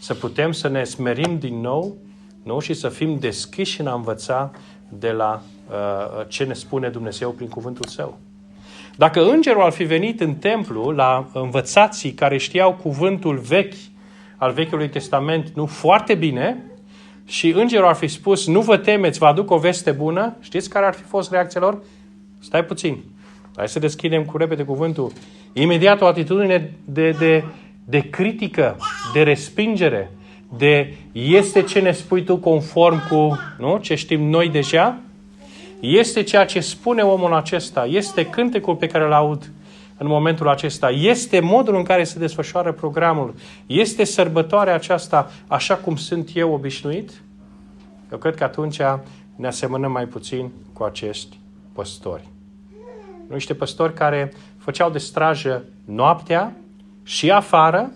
să 0.03 0.13
putem 0.13 0.51
să 0.51 0.67
ne 0.67 0.83
smerim 0.83 1.39
din 1.39 1.61
nou 1.61 1.97
nu? 2.43 2.59
și 2.59 2.73
să 2.73 2.89
fim 2.89 3.19
deschiși 3.19 3.81
în 3.81 3.87
a 3.87 3.93
învăța 3.93 4.51
de 4.89 5.11
la 5.11 5.41
uh, 5.69 6.27
ce 6.27 6.43
ne 6.43 6.53
spune 6.53 6.89
Dumnezeu 6.89 7.31
prin 7.31 7.47
cuvântul 7.47 7.85
Său. 7.85 8.17
Dacă 8.95 9.29
îngerul 9.29 9.61
ar 9.61 9.71
fi 9.71 9.83
venit 9.83 10.21
în 10.21 10.35
templu 10.35 10.89
la 10.89 11.27
învățații 11.33 12.11
care 12.11 12.37
știau 12.37 12.73
cuvântul 12.73 13.37
vechi 13.37 13.73
al 14.37 14.51
Vechiului 14.51 14.89
Testament 14.89 15.49
nu 15.55 15.65
foarte 15.65 16.15
bine 16.15 16.57
și 17.25 17.49
îngerul 17.49 17.87
ar 17.87 17.95
fi 17.95 18.07
spus, 18.07 18.47
nu 18.47 18.61
vă 18.61 18.77
temeți, 18.77 19.19
vă 19.19 19.25
aduc 19.25 19.51
o 19.51 19.57
veste 19.57 19.91
bună, 19.91 20.35
știți 20.39 20.69
care 20.69 20.85
ar 20.85 20.93
fi 20.93 21.03
fost 21.03 21.31
reacția 21.31 21.61
lor? 21.61 21.81
Stai 22.39 22.65
puțin, 22.65 23.03
hai 23.55 23.67
să 23.67 23.79
deschidem 23.79 24.23
cu 24.23 24.37
repede 24.37 24.63
cuvântul. 24.63 25.11
Imediat 25.53 26.01
o 26.01 26.05
atitudine 26.05 26.71
de, 26.85 27.11
de, 27.11 27.43
de 27.85 27.99
critică, 27.99 28.77
de 29.13 29.23
respingere, 29.23 30.11
de 30.57 30.93
este 31.11 31.61
ce 31.61 31.79
ne 31.79 31.91
spui 31.91 32.23
tu 32.23 32.37
conform 32.37 33.07
cu 33.07 33.39
nu? 33.57 33.77
ce 33.77 33.95
știm 33.95 34.21
noi 34.21 34.49
deja, 34.49 34.99
este 35.87 36.23
ceea 36.23 36.45
ce 36.45 36.59
spune 36.59 37.01
omul 37.01 37.33
acesta, 37.33 37.85
este 37.85 38.25
cântecul 38.25 38.75
pe 38.75 38.87
care 38.87 39.03
îl 39.03 39.13
aud 39.13 39.51
în 39.97 40.07
momentul 40.07 40.49
acesta, 40.49 40.89
este 40.89 41.39
modul 41.39 41.75
în 41.75 41.83
care 41.83 42.03
se 42.03 42.19
desfășoară 42.19 42.71
programul, 42.71 43.33
este 43.65 44.03
sărbătoarea 44.03 44.73
aceasta 44.73 45.31
așa 45.47 45.75
cum 45.75 45.95
sunt 45.95 46.29
eu 46.33 46.53
obișnuit? 46.53 47.11
Eu 48.11 48.17
cred 48.17 48.35
că 48.35 48.43
atunci 48.43 48.77
ne 49.35 49.47
asemănăm 49.47 49.91
mai 49.91 50.05
puțin 50.05 50.51
cu 50.73 50.83
acești 50.83 51.39
păstori. 51.73 52.27
Nu 53.27 53.33
niște 53.33 53.53
păstori 53.53 53.93
care 53.93 54.33
făceau 54.57 54.89
de 54.89 54.97
strajă 54.97 55.63
noaptea, 55.85 56.55
și 57.03 57.31
afară, 57.31 57.91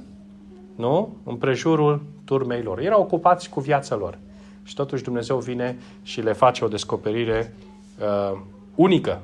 nu? 0.75 1.15
În 1.24 1.36
prejurul 1.36 2.01
turmei 2.25 2.62
lor. 2.62 2.79
Erau 2.79 3.01
ocupați 3.01 3.50
cu 3.50 3.60
viața 3.60 3.96
lor. 3.96 4.17
Și 4.63 4.74
totuși 4.74 5.03
Dumnezeu 5.03 5.38
vine 5.38 5.77
și 6.03 6.22
le 6.22 6.34
face 6.34 6.63
o 6.63 6.67
descoperire 6.67 7.53
uh, 7.99 8.39
unică. 8.75 9.21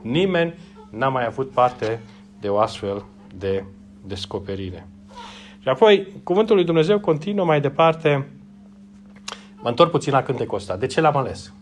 Nimeni 0.00 0.54
n-a 0.90 1.08
mai 1.08 1.26
avut 1.26 1.50
parte 1.50 2.00
de 2.40 2.48
o 2.48 2.58
astfel 2.58 3.04
de 3.34 3.64
descoperire. 4.06 4.88
Și 5.60 5.68
apoi, 5.68 6.06
cuvântul 6.22 6.54
lui 6.56 6.64
Dumnezeu 6.64 7.00
continuă 7.00 7.44
mai 7.44 7.60
departe. 7.60 8.28
Mă 9.62 9.68
întorc 9.68 9.90
puțin 9.90 10.12
la 10.12 10.22
cântecul 10.22 10.58
ăsta. 10.58 10.76
De 10.76 10.86
ce 10.86 11.00
l-am 11.00 11.16
ales? 11.16 11.52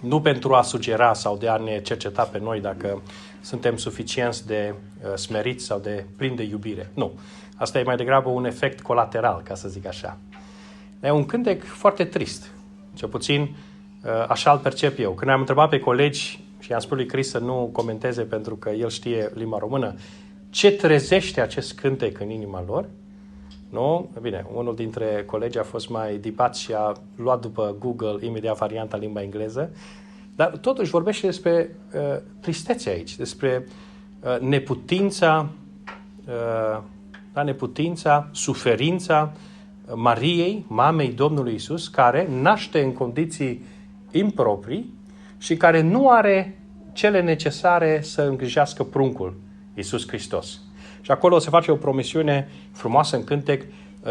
Nu 0.00 0.20
pentru 0.20 0.54
a 0.54 0.62
sugera 0.62 1.12
sau 1.12 1.36
de 1.36 1.48
a 1.48 1.56
ne 1.56 1.80
cerceta 1.80 2.22
pe 2.22 2.38
noi 2.38 2.60
dacă 2.60 3.02
suntem 3.40 3.76
suficienți 3.76 4.46
de 4.46 4.74
uh, 5.04 5.14
smeriți 5.14 5.64
sau 5.64 5.78
de 5.78 6.06
plini 6.16 6.36
de 6.36 6.42
iubire. 6.42 6.90
Nu. 6.94 7.12
Asta 7.56 7.78
e 7.78 7.82
mai 7.82 7.96
degrabă 7.96 8.28
un 8.28 8.44
efect 8.44 8.80
colateral, 8.80 9.40
ca 9.44 9.54
să 9.54 9.68
zic 9.68 9.86
așa. 9.86 10.18
E 11.02 11.10
un 11.10 11.26
cântec 11.26 11.64
foarte 11.64 12.04
trist. 12.04 12.50
Cel 12.94 13.08
puțin 13.08 13.40
uh, 13.40 13.48
așa 14.28 14.52
îl 14.52 14.58
percep 14.58 14.98
eu. 14.98 15.12
Când 15.12 15.30
am 15.30 15.40
întrebat 15.40 15.68
pe 15.68 15.78
colegi 15.78 16.40
și 16.58 16.72
am 16.72 16.80
spus 16.80 16.96
lui 16.96 17.06
Chris 17.06 17.28
să 17.28 17.38
nu 17.38 17.68
comenteze 17.72 18.22
pentru 18.22 18.56
că 18.56 18.70
el 18.70 18.88
știe 18.88 19.30
limba 19.34 19.58
română, 19.58 19.94
ce 20.50 20.72
trezește 20.72 21.40
acest 21.40 21.74
cântec 21.74 22.20
în 22.20 22.30
inima 22.30 22.64
lor, 22.66 22.88
nu? 23.70 24.10
Bine, 24.20 24.46
unul 24.54 24.74
dintre 24.74 25.22
colegi 25.26 25.58
a 25.58 25.62
fost 25.62 25.88
mai 25.88 26.16
dipat 26.16 26.56
și 26.56 26.72
a 26.72 26.92
luat 27.16 27.40
după 27.40 27.76
Google 27.78 28.26
imediat 28.26 28.56
varianta 28.56 28.96
limba 28.96 29.22
engleză 29.22 29.70
dar 30.36 30.48
totuși 30.48 30.90
vorbește 30.90 31.26
despre 31.26 31.76
uh, 31.94 32.00
tristețe 32.40 32.90
aici, 32.90 33.16
despre 33.16 33.66
uh, 34.20 34.38
neputința, 34.40 35.48
uh, 36.26 36.82
da, 37.32 37.42
neputința, 37.42 38.28
suferința 38.32 39.32
Mariei, 39.94 40.64
mamei 40.68 41.12
Domnului 41.12 41.54
Isus, 41.54 41.88
care 41.88 42.28
naște 42.30 42.82
în 42.82 42.92
condiții 42.92 43.64
improprii 44.18 44.92
și 45.38 45.56
care 45.56 45.80
nu 45.80 46.10
are 46.10 46.58
cele 46.92 47.22
necesare 47.22 48.00
să 48.02 48.22
îngrijească 48.22 48.82
pruncul, 48.82 49.36
Isus 49.74 50.08
Hristos. 50.08 50.60
Și 51.00 51.10
acolo 51.10 51.38
se 51.38 51.50
face 51.50 51.70
o 51.70 51.76
promisiune 51.76 52.48
frumoasă 52.72 53.16
în 53.16 53.24
cântec, 53.24 53.62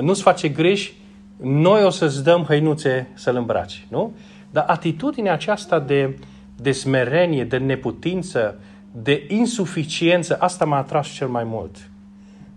nu-ți 0.01 0.21
face 0.21 0.47
griji, 0.49 0.93
noi 1.41 1.83
o 1.83 1.89
să-ți 1.89 2.23
dăm 2.23 2.43
hăinuțe 2.43 3.07
să-l 3.13 3.35
îmbraci. 3.35 3.85
Nu? 3.89 4.13
Dar 4.51 4.63
atitudinea 4.67 5.33
aceasta 5.33 5.79
de, 5.79 6.17
de 6.55 6.71
smerenie, 6.71 7.43
de 7.43 7.57
neputință, 7.57 8.59
de 8.91 9.25
insuficiență, 9.27 10.37
asta 10.39 10.65
m-a 10.65 10.77
atras 10.77 11.07
cel 11.07 11.27
mai 11.27 11.43
mult. 11.43 11.89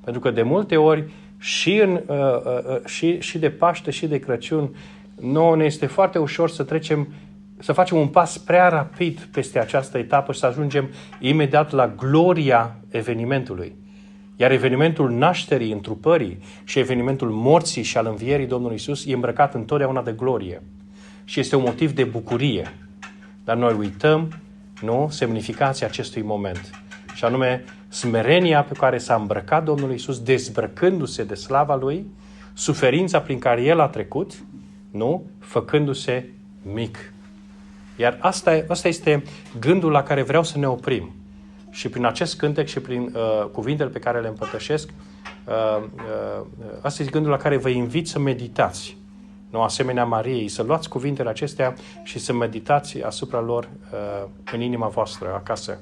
Pentru 0.04 0.20
că 0.20 0.30
de 0.30 0.42
multe 0.42 0.76
ori 0.76 1.04
și, 1.38 1.80
în, 1.80 1.90
uh, 1.92 2.16
uh, 2.16 2.76
uh, 2.76 2.84
și, 2.84 3.20
și 3.20 3.38
de 3.38 3.50
Paște 3.50 3.90
și 3.90 4.06
de 4.06 4.18
Crăciun, 4.18 4.74
nouă 5.20 5.56
ne 5.56 5.64
este 5.64 5.86
foarte 5.86 6.18
ușor 6.18 6.50
să 6.50 6.62
trecem 6.62 7.08
să 7.58 7.72
facem 7.72 7.96
un 7.98 8.08
pas 8.08 8.38
prea 8.38 8.68
rapid 8.68 9.28
peste 9.32 9.58
această 9.58 9.98
etapă 9.98 10.32
și 10.32 10.38
să 10.38 10.46
ajungem 10.46 10.88
imediat 11.18 11.72
la 11.72 11.88
gloria 11.88 12.76
evenimentului. 12.88 13.74
Iar 14.36 14.50
evenimentul 14.50 15.10
nașterii, 15.10 15.72
întrupării 15.72 16.38
și 16.64 16.78
evenimentul 16.78 17.30
morții 17.30 17.82
și 17.82 17.96
al 17.96 18.06
învierii 18.06 18.46
Domnului 18.46 18.76
Isus 18.76 19.06
e 19.06 19.14
îmbrăcat 19.14 19.54
întotdeauna 19.54 20.02
de 20.02 20.12
glorie. 20.12 20.62
Și 21.24 21.40
este 21.40 21.56
un 21.56 21.62
motiv 21.62 21.92
de 21.92 22.04
bucurie. 22.04 22.72
Dar 23.44 23.56
noi 23.56 23.74
uităm, 23.78 24.32
nu, 24.82 25.08
semnificația 25.10 25.86
acestui 25.86 26.22
moment. 26.22 26.70
Și 27.14 27.24
anume, 27.24 27.64
smerenia 27.88 28.62
pe 28.62 28.74
care 28.74 28.98
s-a 28.98 29.14
îmbrăcat 29.14 29.64
Domnul 29.64 29.92
Isus, 29.92 30.20
dezbrăcându-se 30.20 31.24
de 31.24 31.34
slava 31.34 31.76
Lui, 31.76 32.06
suferința 32.52 33.20
prin 33.20 33.38
care 33.38 33.62
El 33.62 33.80
a 33.80 33.88
trecut, 33.88 34.32
nu, 34.90 35.24
făcându-se 35.38 36.28
mic. 36.62 37.12
Iar 37.96 38.18
asta, 38.20 38.64
asta 38.68 38.88
este 38.88 39.22
gândul 39.60 39.90
la 39.90 40.02
care 40.02 40.22
vreau 40.22 40.42
să 40.42 40.58
ne 40.58 40.68
oprim. 40.68 41.14
Și 41.70 41.88
prin 41.88 42.04
acest 42.04 42.36
cântec 42.36 42.66
și 42.66 42.80
prin 42.80 43.00
uh, 43.14 43.46
cuvintele 43.52 43.88
pe 43.88 43.98
care 43.98 44.20
le 44.20 44.28
împărtășesc, 44.28 44.88
uh, 44.88 45.82
uh, 45.82 46.46
asta 46.80 47.02
este 47.02 47.12
gândul 47.12 47.30
la 47.30 47.36
care 47.36 47.56
vă 47.56 47.68
invit 47.68 48.08
să 48.08 48.18
meditați. 48.18 48.96
Nu 49.50 49.62
asemenea 49.62 50.04
Mariei, 50.04 50.48
să 50.48 50.62
luați 50.62 50.88
cuvintele 50.88 51.28
acestea 51.28 51.74
și 52.02 52.18
să 52.18 52.32
meditați 52.32 53.02
asupra 53.02 53.40
lor 53.40 53.68
uh, 53.92 54.28
în 54.52 54.60
inima 54.60 54.86
voastră, 54.86 55.32
acasă. 55.34 55.80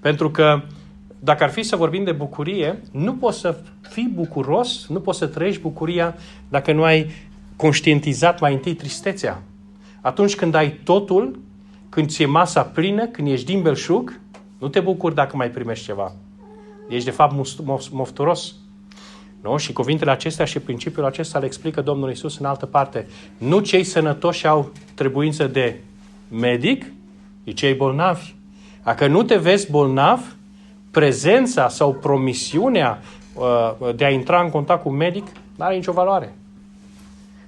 Pentru 0.00 0.30
că 0.30 0.62
dacă 1.18 1.44
ar 1.44 1.50
fi 1.50 1.62
să 1.62 1.76
vorbim 1.76 2.04
de 2.04 2.12
bucurie, 2.12 2.82
nu 2.90 3.14
poți 3.14 3.38
să 3.38 3.58
fii 3.80 4.10
bucuros, 4.14 4.86
nu 4.88 5.00
poți 5.00 5.18
să 5.18 5.26
trăiești 5.26 5.60
bucuria 5.60 6.14
dacă 6.48 6.72
nu 6.72 6.82
ai 6.84 7.10
conștientizat 7.56 8.40
mai 8.40 8.52
întâi 8.52 8.74
tristețea. 8.74 9.42
Atunci 10.06 10.34
când 10.34 10.54
ai 10.54 10.70
totul, 10.70 11.38
când 11.88 12.08
ți-e 12.08 12.26
masa 12.26 12.62
plină, 12.62 13.06
când 13.06 13.28
ești 13.28 13.46
din 13.46 13.62
belșug, 13.62 14.20
nu 14.58 14.68
te 14.68 14.80
bucuri 14.80 15.14
dacă 15.14 15.36
mai 15.36 15.50
primești 15.50 15.84
ceva. 15.84 16.12
Ești 16.88 17.04
de 17.04 17.10
fapt 17.10 17.34
mofturos. 17.90 18.54
Nu? 19.42 19.56
Și 19.56 19.72
cuvintele 19.72 20.10
acestea 20.10 20.44
și 20.44 20.58
principiul 20.58 21.04
acesta 21.04 21.38
le 21.38 21.46
explică 21.46 21.80
Domnul 21.80 22.10
Isus 22.10 22.38
în 22.38 22.46
altă 22.46 22.66
parte. 22.66 23.06
Nu 23.38 23.60
cei 23.60 23.84
sănătoși 23.84 24.46
au 24.46 24.72
trebuință 24.94 25.46
de 25.46 25.80
medic, 26.28 26.84
ci 27.44 27.54
cei 27.54 27.74
bolnavi. 27.74 28.34
Dacă 28.84 29.06
nu 29.06 29.22
te 29.22 29.36
vezi 29.36 29.70
bolnav, 29.70 30.36
prezența 30.90 31.68
sau 31.68 31.94
promisiunea 31.94 33.02
uh, 33.34 33.94
de 33.94 34.04
a 34.04 34.10
intra 34.10 34.42
în 34.42 34.50
contact 34.50 34.82
cu 34.82 34.88
un 34.88 34.96
medic 34.96 35.26
nu 35.56 35.64
are 35.64 35.74
nicio 35.74 35.92
valoare. 35.92 36.34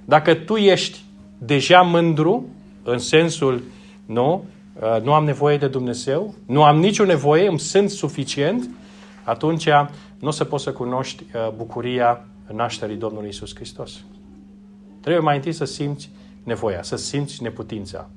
Dacă 0.05 0.33
tu 0.33 0.55
ești 0.55 1.07
deja 1.39 1.81
mândru, 1.81 2.45
în 2.83 2.97
sensul, 2.97 3.61
nu, 4.05 4.45
uh, 4.81 5.01
nu 5.01 5.13
am 5.13 5.23
nevoie 5.23 5.57
de 5.57 5.67
Dumnezeu, 5.67 6.33
nu 6.45 6.63
am 6.63 6.79
nicio 6.79 7.05
nevoie, 7.05 7.47
îmi 7.47 7.59
sunt 7.59 7.89
suficient, 7.89 8.69
atunci 9.23 9.69
nu 10.19 10.27
o 10.27 10.31
să 10.31 10.43
poți 10.43 10.63
să 10.63 10.71
cunoști 10.71 11.23
uh, 11.23 11.51
bucuria 11.55 12.25
nașterii 12.53 12.95
Domnului 12.95 13.29
Isus 13.29 13.55
Hristos. 13.55 14.03
Trebuie 15.01 15.23
mai 15.23 15.35
întâi 15.35 15.51
să 15.51 15.65
simți 15.65 16.09
nevoia, 16.43 16.83
să 16.83 16.95
simți 16.95 17.43
neputința. 17.43 18.09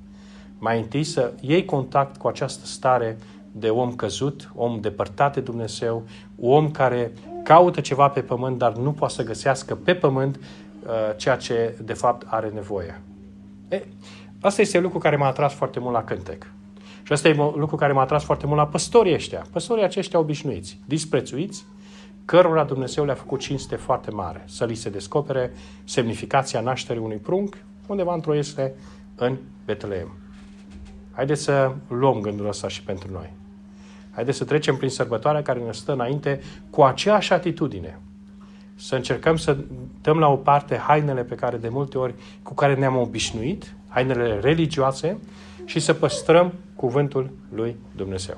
Mai 0.58 0.78
întâi 0.78 1.04
să 1.04 1.32
iei 1.40 1.64
contact 1.64 2.16
cu 2.16 2.28
această 2.28 2.66
stare 2.66 3.18
de 3.52 3.68
om 3.68 3.94
căzut, 3.94 4.52
om 4.54 4.80
depărtat 4.80 5.34
de 5.34 5.40
Dumnezeu, 5.40 6.02
om 6.40 6.70
care 6.70 7.12
caută 7.44 7.80
ceva 7.80 8.08
pe 8.08 8.20
pământ, 8.20 8.58
dar 8.58 8.72
nu 8.72 8.92
poate 8.92 9.14
să 9.14 9.24
găsească 9.24 9.74
pe 9.74 9.94
pământ 9.94 10.36
uh, 10.36 10.90
ceea 11.16 11.36
ce 11.36 11.78
de 11.84 11.92
fapt 11.92 12.26
are 12.26 12.50
nevoie. 12.54 13.00
E, 13.72 13.86
asta 14.40 14.60
este 14.60 14.78
lucru 14.78 14.98
care 14.98 15.16
m-a 15.16 15.26
atras 15.26 15.54
foarte 15.54 15.80
mult 15.80 15.94
la 15.94 16.04
cântec. 16.04 16.46
Și 17.02 17.12
asta 17.12 17.28
e 17.28 17.34
lucru 17.34 17.76
care 17.76 17.92
m-a 17.92 18.00
atras 18.00 18.24
foarte 18.24 18.46
mult 18.46 18.58
la 18.58 18.66
păstorii 18.66 19.14
ăștia. 19.14 19.46
Păstorii 19.52 19.84
aceștia 19.84 20.18
obișnuiți, 20.18 20.78
disprețuiți, 20.84 21.64
cărora 22.24 22.64
Dumnezeu 22.64 23.04
le-a 23.04 23.14
făcut 23.14 23.40
cinste 23.40 23.76
foarte 23.76 24.10
mare. 24.10 24.42
Să 24.46 24.64
li 24.64 24.74
se 24.74 24.90
descopere 24.90 25.52
semnificația 25.84 26.60
nașterii 26.60 27.02
unui 27.02 27.16
prunc 27.16 27.56
undeva 27.86 28.14
într-o 28.14 28.34
este 28.34 28.74
în 29.14 29.36
Betleem. 29.64 30.16
Haideți 31.12 31.42
să 31.42 31.72
luăm 31.88 32.20
gândul 32.20 32.48
ăsta 32.48 32.68
și 32.68 32.82
pentru 32.82 33.12
noi. 33.12 33.32
Haideți 34.10 34.38
să 34.38 34.44
trecem 34.44 34.76
prin 34.76 34.90
sărbătoarea 34.90 35.42
care 35.42 35.60
ne 35.60 35.72
stă 35.72 35.92
înainte 35.92 36.40
cu 36.70 36.82
aceeași 36.82 37.32
atitudine. 37.32 38.00
Să 38.84 38.94
încercăm 38.94 39.36
să 39.36 39.56
dăm 40.00 40.18
la 40.18 40.28
o 40.28 40.36
parte 40.36 40.76
hainele 40.76 41.22
pe 41.22 41.34
care 41.34 41.56
de 41.56 41.68
multe 41.68 41.98
ori 41.98 42.14
cu 42.42 42.54
care 42.54 42.74
ne-am 42.74 42.96
obișnuit, 42.96 43.74
hainele 43.88 44.38
religioase, 44.40 45.18
și 45.64 45.80
să 45.80 45.92
păstrăm 45.92 46.52
cuvântul 46.76 47.30
lui 47.54 47.76
Dumnezeu. 47.96 48.36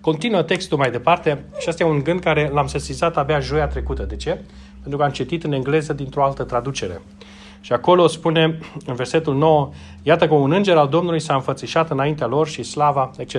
Continuă 0.00 0.42
textul 0.42 0.78
mai 0.78 0.90
departe 0.90 1.44
și 1.58 1.68
asta 1.68 1.82
e 1.82 1.86
un 1.86 2.02
gând 2.02 2.20
care 2.20 2.50
l-am 2.52 2.66
sesizat 2.66 3.16
abia 3.16 3.40
joia 3.40 3.66
trecută. 3.66 4.02
De 4.02 4.16
ce? 4.16 4.40
Pentru 4.80 4.98
că 4.98 5.04
am 5.04 5.10
citit 5.10 5.44
în 5.44 5.52
engleză 5.52 5.92
dintr-o 5.92 6.24
altă 6.24 6.42
traducere. 6.42 7.00
Și 7.60 7.72
acolo 7.72 8.06
spune 8.06 8.58
în 8.86 8.94
versetul 8.94 9.34
9, 9.34 9.70
iată 10.02 10.28
că 10.28 10.34
un 10.34 10.52
înger 10.52 10.76
al 10.76 10.88
Domnului 10.88 11.20
s-a 11.20 11.34
înfățișat 11.34 11.90
înaintea 11.90 12.26
lor 12.26 12.48
și 12.48 12.62
slava, 12.62 13.10
etc. 13.16 13.34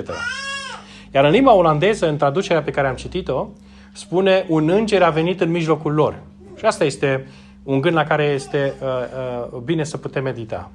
Iar 1.12 1.26
în 1.26 1.32
limba 1.32 1.54
olandeză, 1.54 2.08
în 2.08 2.18
traducerea 2.18 2.62
pe 2.62 2.72
care 2.72 2.88
am 2.88 2.96
citit-o, 2.96 3.48
spune 3.94 4.46
un 4.48 4.70
înger 4.70 5.04
a 5.04 5.10
venit 5.10 5.42
în 5.42 5.52
mijlocul 5.52 5.94
lor. 5.94 6.20
Și 6.58 6.66
asta 6.66 6.84
este 6.84 7.28
un 7.64 7.82
gând 7.82 7.96
la 7.96 8.04
care 8.04 8.24
este 8.24 8.74
uh, 8.82 8.88
uh, 9.54 9.60
bine 9.60 9.84
să 9.84 9.98
putem 9.98 10.24
medita. 10.24 10.72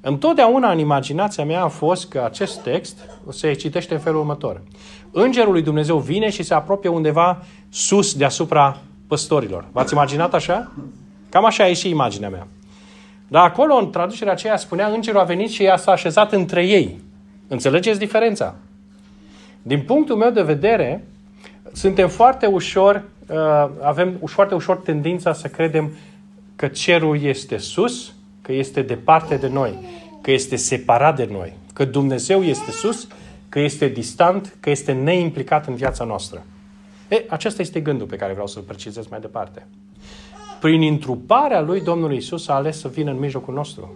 Întotdeauna 0.00 0.72
în 0.72 0.78
imaginația 0.78 1.44
mea 1.44 1.62
a 1.62 1.68
fost 1.68 2.08
că 2.08 2.22
acest 2.24 2.62
text 2.62 2.98
se 3.30 3.52
citește 3.52 3.94
în 3.94 4.00
felul 4.00 4.20
următor. 4.20 4.60
Îngerul 5.10 5.52
lui 5.52 5.62
Dumnezeu 5.62 5.98
vine 5.98 6.30
și 6.30 6.42
se 6.42 6.54
apropie 6.54 6.88
undeva 6.88 7.42
sus 7.68 8.14
deasupra 8.14 8.78
păstorilor. 9.06 9.64
V-ați 9.72 9.92
imaginat 9.92 10.34
așa? 10.34 10.72
Cam 11.28 11.44
așa 11.44 11.68
e 11.68 11.72
și 11.72 11.88
imaginea 11.88 12.28
mea. 12.28 12.46
Dar 13.28 13.44
acolo, 13.44 13.74
în 13.74 13.90
traducerea 13.90 14.32
aceea, 14.32 14.56
spunea 14.56 14.86
îngerul 14.86 15.20
a 15.20 15.24
venit 15.24 15.50
și 15.50 15.72
s-a 15.76 15.92
așezat 15.92 16.32
între 16.32 16.66
ei. 16.66 17.00
Înțelegeți 17.48 17.98
diferența? 17.98 18.54
Din 19.62 19.80
punctul 19.82 20.16
meu 20.16 20.30
de 20.30 20.42
vedere, 20.42 21.04
suntem 21.72 22.08
foarte 22.08 22.46
ușor, 22.46 23.02
uh, 23.28 23.36
avem 23.80 24.20
foarte 24.24 24.54
ușor 24.54 24.76
tendința 24.76 25.32
să 25.32 25.48
credem 25.48 25.90
că 26.56 26.68
cerul 26.68 27.22
este 27.22 27.56
sus, 27.56 28.12
că 28.42 28.52
este 28.52 28.82
departe 28.82 29.36
de 29.36 29.48
noi, 29.48 29.78
că 30.20 30.30
este 30.30 30.56
separat 30.56 31.16
de 31.16 31.28
noi, 31.30 31.52
că 31.72 31.84
Dumnezeu 31.84 32.42
este 32.42 32.70
sus, 32.70 33.08
că 33.48 33.60
este 33.60 33.88
distant, 33.88 34.56
că 34.60 34.70
este 34.70 34.92
neimplicat 34.92 35.66
în 35.66 35.74
viața 35.74 36.04
noastră. 36.04 36.42
E, 37.08 37.24
acesta 37.28 37.62
este 37.62 37.80
gândul 37.80 38.06
pe 38.06 38.16
care 38.16 38.32
vreau 38.32 38.46
să-l 38.46 38.62
precizez 38.62 39.06
mai 39.06 39.20
departe. 39.20 39.66
Prin 40.60 40.82
intruparea 40.82 41.60
lui, 41.60 41.80
Domnul 41.80 42.12
Isus 42.12 42.48
a 42.48 42.54
ales 42.54 42.78
să 42.78 42.88
vină 42.88 43.10
în 43.10 43.18
mijlocul 43.18 43.54
nostru. 43.54 43.94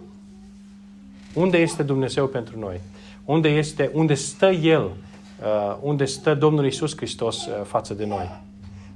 Unde 1.33 1.57
este 1.57 1.83
Dumnezeu 1.83 2.27
pentru 2.27 2.59
noi? 2.59 2.79
Unde, 3.25 3.49
este, 3.49 3.91
unde 3.93 4.13
stă 4.13 4.49
El? 4.49 4.91
Uh, 5.41 5.77
unde 5.81 6.05
stă 6.05 6.35
Domnul 6.35 6.65
Isus 6.65 6.95
Hristos 6.95 7.45
uh, 7.45 7.53
față 7.63 7.93
de 7.93 8.05
noi? 8.05 8.41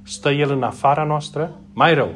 Stă 0.02 0.30
El 0.30 0.50
în 0.50 0.62
afara 0.62 1.04
noastră? 1.04 1.54
Mai 1.72 1.94
rău. 1.94 2.14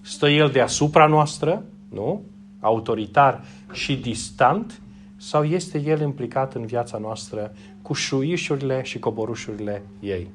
Stă 0.00 0.28
El 0.28 0.50
deasupra 0.50 1.06
noastră? 1.06 1.62
Nu? 1.88 2.22
Autoritar 2.60 3.44
și 3.72 3.96
distant? 3.96 4.80
Sau 5.16 5.44
este 5.44 5.78
El 5.78 6.00
implicat 6.00 6.54
în 6.54 6.66
viața 6.66 6.98
noastră 6.98 7.52
cu 7.82 7.92
șuișurile 7.92 8.82
și 8.82 8.98
coborușurile 8.98 9.82
ei? 10.00 10.30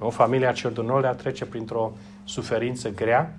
Nu? 0.00 0.10
Familia 0.10 0.52
Cerdunolea 0.52 1.12
trece 1.14 1.44
printr-o 1.44 1.92
suferință 2.24 2.92
grea, 2.92 3.38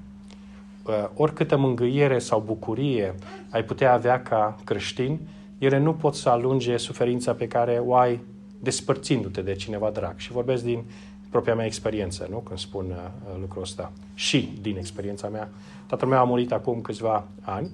Uh, 0.89 1.09
oricâtă 1.15 1.57
mângâiere 1.57 2.19
sau 2.19 2.43
bucurie 2.45 3.15
ai 3.49 3.63
putea 3.63 3.93
avea 3.93 4.21
ca 4.21 4.55
creștin, 4.63 5.19
ele 5.57 5.77
nu 5.77 5.93
pot 5.93 6.15
să 6.15 6.29
alunge 6.29 6.77
suferința 6.77 7.33
pe 7.33 7.47
care 7.47 7.81
o 7.85 7.95
ai 7.95 8.19
despărțindu-te 8.59 9.41
de 9.41 9.53
cineva 9.53 9.89
drag. 9.89 10.17
Și 10.17 10.31
vorbesc 10.31 10.63
din 10.63 10.83
propria 11.29 11.55
mea 11.55 11.65
experiență, 11.65 12.27
nu? 12.29 12.37
Când 12.37 12.59
spun 12.59 12.85
uh, 12.89 13.37
lucrul 13.39 13.61
ăsta. 13.61 13.91
Și 14.13 14.57
din 14.61 14.77
experiența 14.77 15.27
mea. 15.27 15.49
Tatăl 15.85 16.07
meu 16.07 16.19
a 16.19 16.23
murit 16.23 16.51
acum 16.51 16.81
câțiva 16.81 17.27
ani 17.41 17.69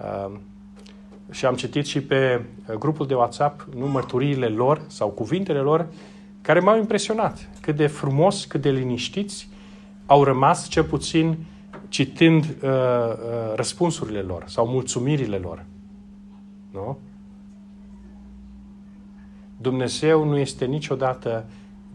uh, 0.00 0.38
și 1.30 1.46
am 1.46 1.54
citit 1.54 1.86
și 1.86 2.00
pe 2.00 2.44
uh, 2.68 2.74
grupul 2.74 3.06
de 3.06 3.14
WhatsApp 3.14 3.68
nu 3.74 3.86
mărturiile 3.86 4.48
lor 4.48 4.82
sau 4.86 5.08
cuvintele 5.08 5.58
lor 5.58 5.86
care 6.40 6.60
m-au 6.60 6.76
impresionat. 6.76 7.48
Cât 7.60 7.76
de 7.76 7.86
frumos, 7.86 8.44
cât 8.44 8.60
de 8.60 8.70
liniștiți 8.70 9.48
au 10.06 10.24
rămas, 10.24 10.68
cel 10.68 10.84
puțin 10.84 11.36
citind 11.88 12.44
uh, 12.44 12.70
uh, 12.70 13.54
răspunsurile 13.54 14.20
lor 14.20 14.44
sau 14.46 14.66
mulțumirile 14.66 15.36
lor. 15.36 15.64
Nu? 16.70 16.98
Dumnezeu 19.56 20.24
nu 20.24 20.36
este 20.38 20.64
niciodată 20.64 21.44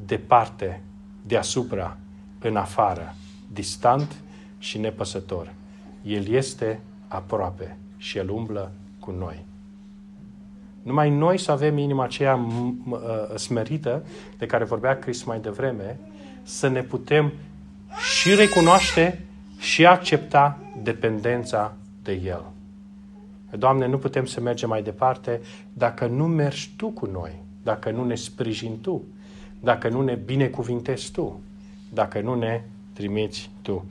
departe, 0.06 0.82
deasupra, 1.26 1.98
în 2.40 2.56
afară, 2.56 3.16
distant 3.54 4.16
și 4.58 4.78
nepăsător. 4.78 5.54
El 6.04 6.28
este 6.28 6.80
aproape 7.08 7.78
și 7.98 8.18
El 8.18 8.30
umblă 8.30 8.72
cu 9.00 9.12
noi. 9.12 9.46
Numai 10.82 11.10
noi 11.10 11.38
să 11.38 11.52
avem 11.52 11.78
inima 11.78 12.04
aceea 12.04 12.48
smerită 13.36 14.04
de 14.38 14.46
care 14.46 14.64
vorbea 14.64 15.00
Chris 15.00 15.24
mai 15.24 15.40
devreme, 15.40 16.00
să 16.44 16.68
ne 16.68 16.82
putem 16.82 17.32
și 18.14 18.36
recunoaște 18.36 19.26
și 19.60 19.86
accepta 19.86 20.60
dependența 20.84 21.74
de 22.04 22.12
El. 22.12 22.44
Doamne, 23.58 23.88
nu 23.88 23.98
putem 23.98 24.26
să 24.26 24.42
mergem 24.42 24.70
mai 24.70 24.84
departe 24.84 25.42
dacă 25.74 26.08
nu 26.08 26.28
mergi 26.28 26.72
Tu 26.78 26.90
cu 26.90 27.06
noi, 27.06 27.42
dacă 27.64 27.92
nu 27.92 28.06
ne 28.06 28.16
sprijini 28.16 28.76
Tu, 28.76 29.02
dacă 29.60 29.90
nu 29.90 30.02
ne 30.02 30.16
binecuvintezi 30.26 31.12
Tu, 31.12 31.42
dacă 31.94 32.22
nu 32.22 32.36
ne 32.36 32.64
trimiți 32.94 33.50
Tu. 33.62 33.86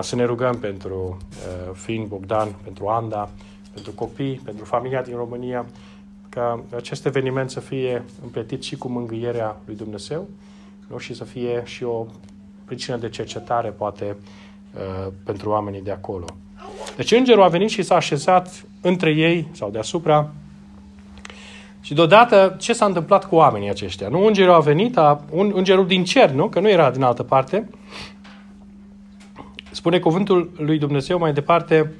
Să 0.00 0.16
ne 0.16 0.24
rugăm 0.24 0.58
pentru 0.58 1.16
uh, 1.18 1.74
Fin, 1.74 2.06
Bogdan, 2.08 2.54
pentru 2.64 2.86
Anda, 2.86 3.30
pentru 3.72 3.92
copii, 3.92 4.40
pentru 4.44 4.64
familia 4.64 5.02
din 5.02 5.16
România, 5.16 5.66
ca 6.28 6.64
acest 6.76 7.06
eveniment 7.06 7.50
să 7.50 7.60
fie 7.60 8.04
împletit 8.22 8.62
și 8.62 8.76
cu 8.76 8.88
mângâierea 8.88 9.56
lui 9.64 9.76
Dumnezeu 9.76 10.28
nu? 10.90 10.98
și 10.98 11.14
să 11.14 11.24
fie 11.24 11.62
și 11.64 11.84
o 11.84 12.06
pricină 12.64 12.96
de 12.96 13.08
cercetare, 13.08 13.70
poate, 13.70 14.16
uh, 14.74 15.12
pentru 15.24 15.50
oamenii 15.50 15.82
de 15.82 15.90
acolo. 15.90 16.24
Deci 16.96 17.12
îngerul 17.12 17.42
a 17.42 17.48
venit 17.48 17.68
și 17.68 17.82
s-a 17.82 17.94
așezat 17.94 18.64
între 18.80 19.10
ei 19.10 19.48
sau 19.52 19.70
deasupra 19.70 20.32
și 21.80 21.94
deodată 21.94 22.56
ce 22.58 22.72
s-a 22.72 22.84
întâmplat 22.84 23.28
cu 23.28 23.34
oamenii 23.34 23.68
aceștia? 23.68 24.08
Nu, 24.08 24.26
îngerul 24.26 24.52
a 24.52 24.58
venit, 24.58 24.96
a, 24.96 25.24
un, 25.30 25.52
îngerul 25.54 25.86
din 25.86 26.04
cer, 26.04 26.30
nu? 26.30 26.48
Că 26.48 26.60
nu 26.60 26.68
era 26.68 26.90
din 26.90 27.02
altă 27.02 27.22
parte. 27.22 27.68
Spune 29.70 29.98
cuvântul 29.98 30.50
lui 30.56 30.78
Dumnezeu 30.78 31.18
mai 31.18 31.32
departe, 31.32 31.92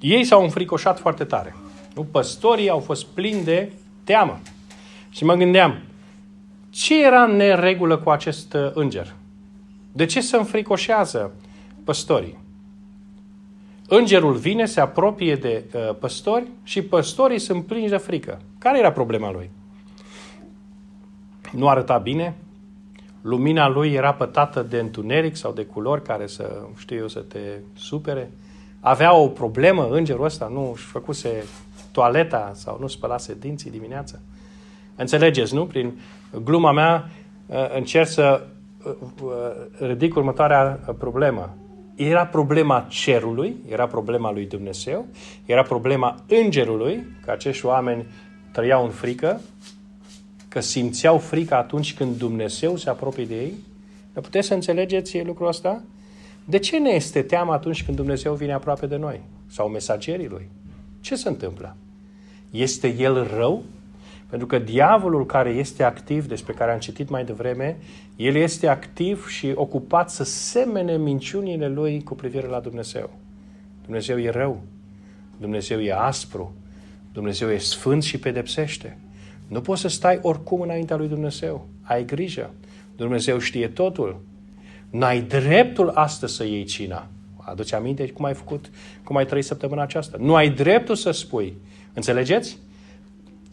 ei 0.00 0.24
s-au 0.24 0.42
înfricoșat 0.42 0.98
foarte 0.98 1.24
tare. 1.24 1.54
Nu? 1.94 2.02
Păstorii 2.02 2.68
au 2.68 2.78
fost 2.78 3.06
plini 3.06 3.44
de 3.44 3.72
teamă. 4.04 4.40
Și 5.10 5.24
mă 5.24 5.34
gândeam, 5.34 5.78
ce 6.70 7.04
era 7.04 7.22
în 7.22 7.36
neregulă 7.36 7.96
cu 7.96 8.10
acest 8.10 8.54
uh, 8.54 8.70
înger? 8.74 9.14
De 9.92 10.04
ce 10.04 10.20
se 10.20 10.36
înfricoșează 10.36 11.32
păstorii? 11.84 12.38
Îngerul 13.88 14.32
vine, 14.32 14.64
se 14.64 14.80
apropie 14.80 15.36
de 15.36 15.64
uh, 15.74 15.94
păstori 15.98 16.46
și 16.62 16.82
păstorii 16.82 17.38
sunt 17.38 17.66
plini 17.66 17.88
de 17.88 17.96
frică. 17.96 18.38
Care 18.58 18.78
era 18.78 18.92
problema 18.92 19.32
lui? 19.32 19.50
Nu 21.52 21.68
arăta 21.68 21.98
bine? 21.98 22.36
Lumina 23.20 23.68
lui 23.68 23.92
era 23.92 24.14
pătată 24.14 24.62
de 24.62 24.78
întuneric 24.78 25.36
sau 25.36 25.52
de 25.52 25.64
culori 25.64 26.02
care 26.02 26.26
să, 26.26 26.62
știu 26.76 26.96
eu, 26.96 27.08
să 27.08 27.20
te 27.20 27.38
supere? 27.74 28.30
Avea 28.80 29.14
o 29.14 29.28
problemă 29.28 29.88
îngerul 29.90 30.24
ăsta? 30.24 30.48
Nu 30.52 30.70
își 30.72 30.84
făcuse 30.84 31.44
toaleta 31.92 32.50
sau 32.54 32.76
nu 32.80 32.86
spălase 32.86 33.36
dinții 33.40 33.70
dimineața? 33.70 34.18
Înțelegeți, 34.96 35.54
nu? 35.54 35.66
Prin 35.66 35.98
gluma 36.44 36.72
mea 36.72 37.10
uh, 37.46 37.74
încerc 37.74 38.06
să 38.06 38.46
uh, 38.84 38.92
uh, 39.22 39.30
ridic 39.78 40.16
următoarea 40.16 40.80
problemă. 40.98 41.56
Era 41.96 42.26
problema 42.26 42.86
cerului, 42.88 43.56
era 43.68 43.86
problema 43.86 44.32
lui 44.32 44.46
Dumnezeu, 44.46 45.06
era 45.46 45.62
problema 45.62 46.24
îngerului, 46.28 47.06
că 47.24 47.30
acești 47.30 47.66
oameni 47.66 48.06
trăiau 48.52 48.84
în 48.84 48.90
frică, 48.90 49.40
că 50.48 50.60
simțeau 50.60 51.18
frică 51.18 51.54
atunci 51.54 51.94
când 51.94 52.16
Dumnezeu 52.16 52.76
se 52.76 52.90
apropie 52.90 53.24
de 53.24 53.34
ei. 53.34 53.54
Dar 54.12 54.22
puteți 54.22 54.46
să 54.46 54.54
înțelegeți 54.54 55.22
lucrul 55.22 55.48
ăsta? 55.48 55.82
De 56.44 56.58
ce 56.58 56.78
ne 56.78 56.90
este 56.90 57.22
teamă 57.22 57.52
atunci 57.52 57.84
când 57.84 57.96
Dumnezeu 57.96 58.34
vine 58.34 58.52
aproape 58.52 58.86
de 58.86 58.96
noi? 58.96 59.20
Sau 59.46 59.68
mesagerii 59.68 60.28
lui? 60.28 60.48
Ce 61.00 61.16
se 61.16 61.28
întâmplă? 61.28 61.76
Este 62.50 62.94
El 62.98 63.26
rău? 63.36 63.62
Pentru 64.36 64.58
că 64.58 64.64
diavolul 64.64 65.26
care 65.26 65.50
este 65.50 65.82
activ, 65.82 66.26
despre 66.26 66.52
care 66.52 66.72
am 66.72 66.78
citit 66.78 67.08
mai 67.08 67.24
devreme, 67.24 67.76
el 68.16 68.34
este 68.34 68.66
activ 68.68 69.28
și 69.28 69.52
ocupat 69.54 70.10
să 70.10 70.24
semene 70.24 70.96
minciunile 70.96 71.68
lui 71.68 72.02
cu 72.02 72.14
privire 72.14 72.46
la 72.46 72.60
Dumnezeu. 72.60 73.10
Dumnezeu 73.84 74.20
e 74.20 74.30
rău. 74.30 74.62
Dumnezeu 75.40 75.80
e 75.80 75.92
aspru. 75.92 76.54
Dumnezeu 77.12 77.50
e 77.50 77.58
sfânt 77.58 78.02
și 78.02 78.18
pedepsește. 78.18 78.98
Nu 79.48 79.60
poți 79.60 79.80
să 79.80 79.88
stai 79.88 80.18
oricum 80.22 80.60
înaintea 80.60 80.96
lui 80.96 81.08
Dumnezeu. 81.08 81.68
Ai 81.82 82.04
grijă. 82.04 82.50
Dumnezeu 82.96 83.38
știe 83.38 83.68
totul. 83.68 84.20
N-ai 84.90 85.20
dreptul 85.20 85.88
astăzi 85.88 86.34
să 86.34 86.44
iei 86.44 86.64
cina. 86.64 87.06
Aduce 87.36 87.74
aminte 87.74 88.08
cum 88.08 88.24
ai 88.24 88.34
făcut, 88.34 88.70
cum 89.04 89.16
ai 89.16 89.26
trăit 89.26 89.44
săptămâna 89.44 89.82
aceasta. 89.82 90.16
Nu 90.20 90.34
ai 90.34 90.50
dreptul 90.50 90.94
să 90.94 91.10
spui. 91.10 91.56
Înțelegeți? 91.94 92.58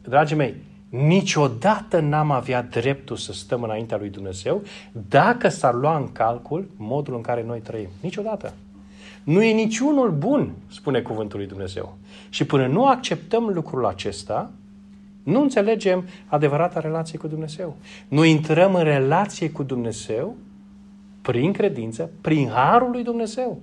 dragii 0.03 0.35
mei, 0.35 0.55
niciodată 1.01 1.99
n-am 1.99 2.31
avea 2.31 2.61
dreptul 2.61 3.15
să 3.15 3.33
stăm 3.33 3.63
înaintea 3.63 3.97
lui 3.97 4.09
Dumnezeu 4.09 4.61
dacă 5.09 5.47
s-ar 5.47 5.73
lua 5.73 5.97
în 5.97 6.11
calcul 6.11 6.69
modul 6.77 7.15
în 7.15 7.21
care 7.21 7.43
noi 7.43 7.59
trăim. 7.59 7.87
Niciodată. 8.01 8.53
Nu 9.23 9.43
e 9.43 9.51
niciunul 9.51 10.11
bun, 10.11 10.51
spune 10.71 11.01
cuvântul 11.01 11.39
lui 11.39 11.47
Dumnezeu. 11.47 11.97
Și 12.29 12.45
până 12.45 12.67
nu 12.67 12.85
acceptăm 12.85 13.45
lucrul 13.45 13.85
acesta, 13.85 14.51
nu 15.23 15.41
înțelegem 15.41 16.05
adevărata 16.27 16.79
relație 16.79 17.17
cu 17.17 17.27
Dumnezeu. 17.27 17.75
Nu 18.07 18.23
intrăm 18.23 18.75
în 18.75 18.83
relație 18.83 19.49
cu 19.49 19.63
Dumnezeu 19.63 20.35
prin 21.21 21.51
credință, 21.51 22.09
prin 22.21 22.49
harul 22.49 22.91
lui 22.91 23.03
Dumnezeu. 23.03 23.61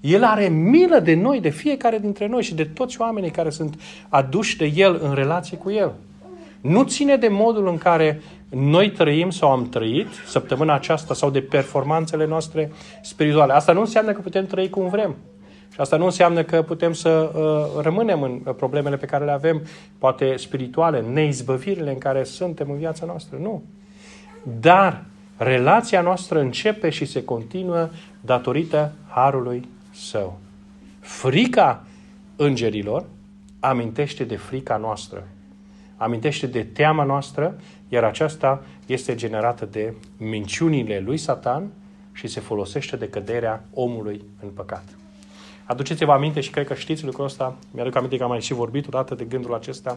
El 0.00 0.24
are 0.24 0.48
milă 0.48 0.98
de 0.98 1.14
noi, 1.14 1.40
de 1.40 1.48
fiecare 1.48 1.98
dintre 1.98 2.26
noi 2.26 2.42
și 2.42 2.54
de 2.54 2.64
toți 2.64 3.00
oamenii 3.00 3.30
care 3.30 3.50
sunt 3.50 3.80
aduși 4.08 4.56
de 4.56 4.72
El 4.74 4.98
în 5.02 5.14
relație 5.14 5.56
cu 5.56 5.70
El. 5.70 5.92
Nu 6.64 6.82
ține 6.82 7.16
de 7.16 7.28
modul 7.28 7.68
în 7.68 7.78
care 7.78 8.22
noi 8.48 8.90
trăim 8.90 9.30
sau 9.30 9.50
am 9.50 9.68
trăit 9.68 10.06
săptămâna 10.26 10.74
aceasta 10.74 11.14
sau 11.14 11.30
de 11.30 11.40
performanțele 11.40 12.26
noastre 12.26 12.72
spirituale. 13.02 13.52
Asta 13.52 13.72
nu 13.72 13.80
înseamnă 13.80 14.12
că 14.12 14.20
putem 14.20 14.46
trăi 14.46 14.70
cum 14.70 14.88
vrem. 14.88 15.16
Și 15.72 15.80
asta 15.80 15.96
nu 15.96 16.04
înseamnă 16.04 16.42
că 16.42 16.62
putem 16.62 16.92
să 16.92 17.32
uh, 17.34 17.82
rămânem 17.82 18.22
în 18.22 18.52
problemele 18.56 18.96
pe 18.96 19.06
care 19.06 19.24
le 19.24 19.30
avem, 19.30 19.62
poate 19.98 20.36
spirituale, 20.36 21.00
neizbăvirile 21.00 21.90
în 21.90 21.98
care 21.98 22.24
suntem 22.24 22.70
în 22.70 22.76
viața 22.76 23.06
noastră. 23.06 23.38
Nu. 23.40 23.62
Dar 24.60 25.04
relația 25.36 26.00
noastră 26.00 26.40
începe 26.40 26.90
și 26.90 27.04
se 27.04 27.24
continuă 27.24 27.88
datorită 28.20 28.92
harului 29.08 29.68
său. 29.90 30.38
Frica 31.00 31.84
îngerilor 32.36 33.04
amintește 33.60 34.24
de 34.24 34.36
frica 34.36 34.76
noastră. 34.76 35.26
Amintește 36.04 36.46
de 36.46 36.62
teama 36.62 37.04
noastră, 37.04 37.56
iar 37.88 38.04
aceasta 38.04 38.62
este 38.86 39.14
generată 39.14 39.64
de 39.64 39.94
minciunile 40.16 41.00
lui 41.00 41.16
Satan 41.16 41.72
și 42.12 42.26
se 42.26 42.40
folosește 42.40 42.96
de 42.96 43.08
căderea 43.08 43.64
omului 43.74 44.24
în 44.42 44.48
păcat. 44.48 44.84
Aduceți-vă 45.64 46.12
aminte 46.12 46.40
și 46.40 46.50
cred 46.50 46.66
că 46.66 46.74
știți 46.74 47.04
lucrul 47.04 47.24
ăsta, 47.24 47.56
mi-aduc 47.70 47.96
aminte 47.96 48.16
că 48.16 48.22
am 48.22 48.28
mai 48.28 48.40
și 48.40 48.52
vorbit 48.52 48.86
odată 48.86 49.14
de 49.14 49.24
gândul 49.24 49.54
acesta, 49.54 49.96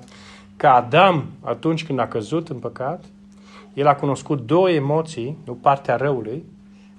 că 0.58 0.68
Adam, 0.68 1.26
atunci 1.42 1.86
când 1.86 2.00
a 2.00 2.08
căzut 2.08 2.50
în 2.50 2.60
păcat, 2.60 3.06
el 3.74 3.88
a 3.88 3.96
cunoscut 3.96 4.46
două 4.46 4.70
emoții, 4.70 5.38
nu 5.46 5.54
partea 5.54 5.96
răului, 5.96 6.44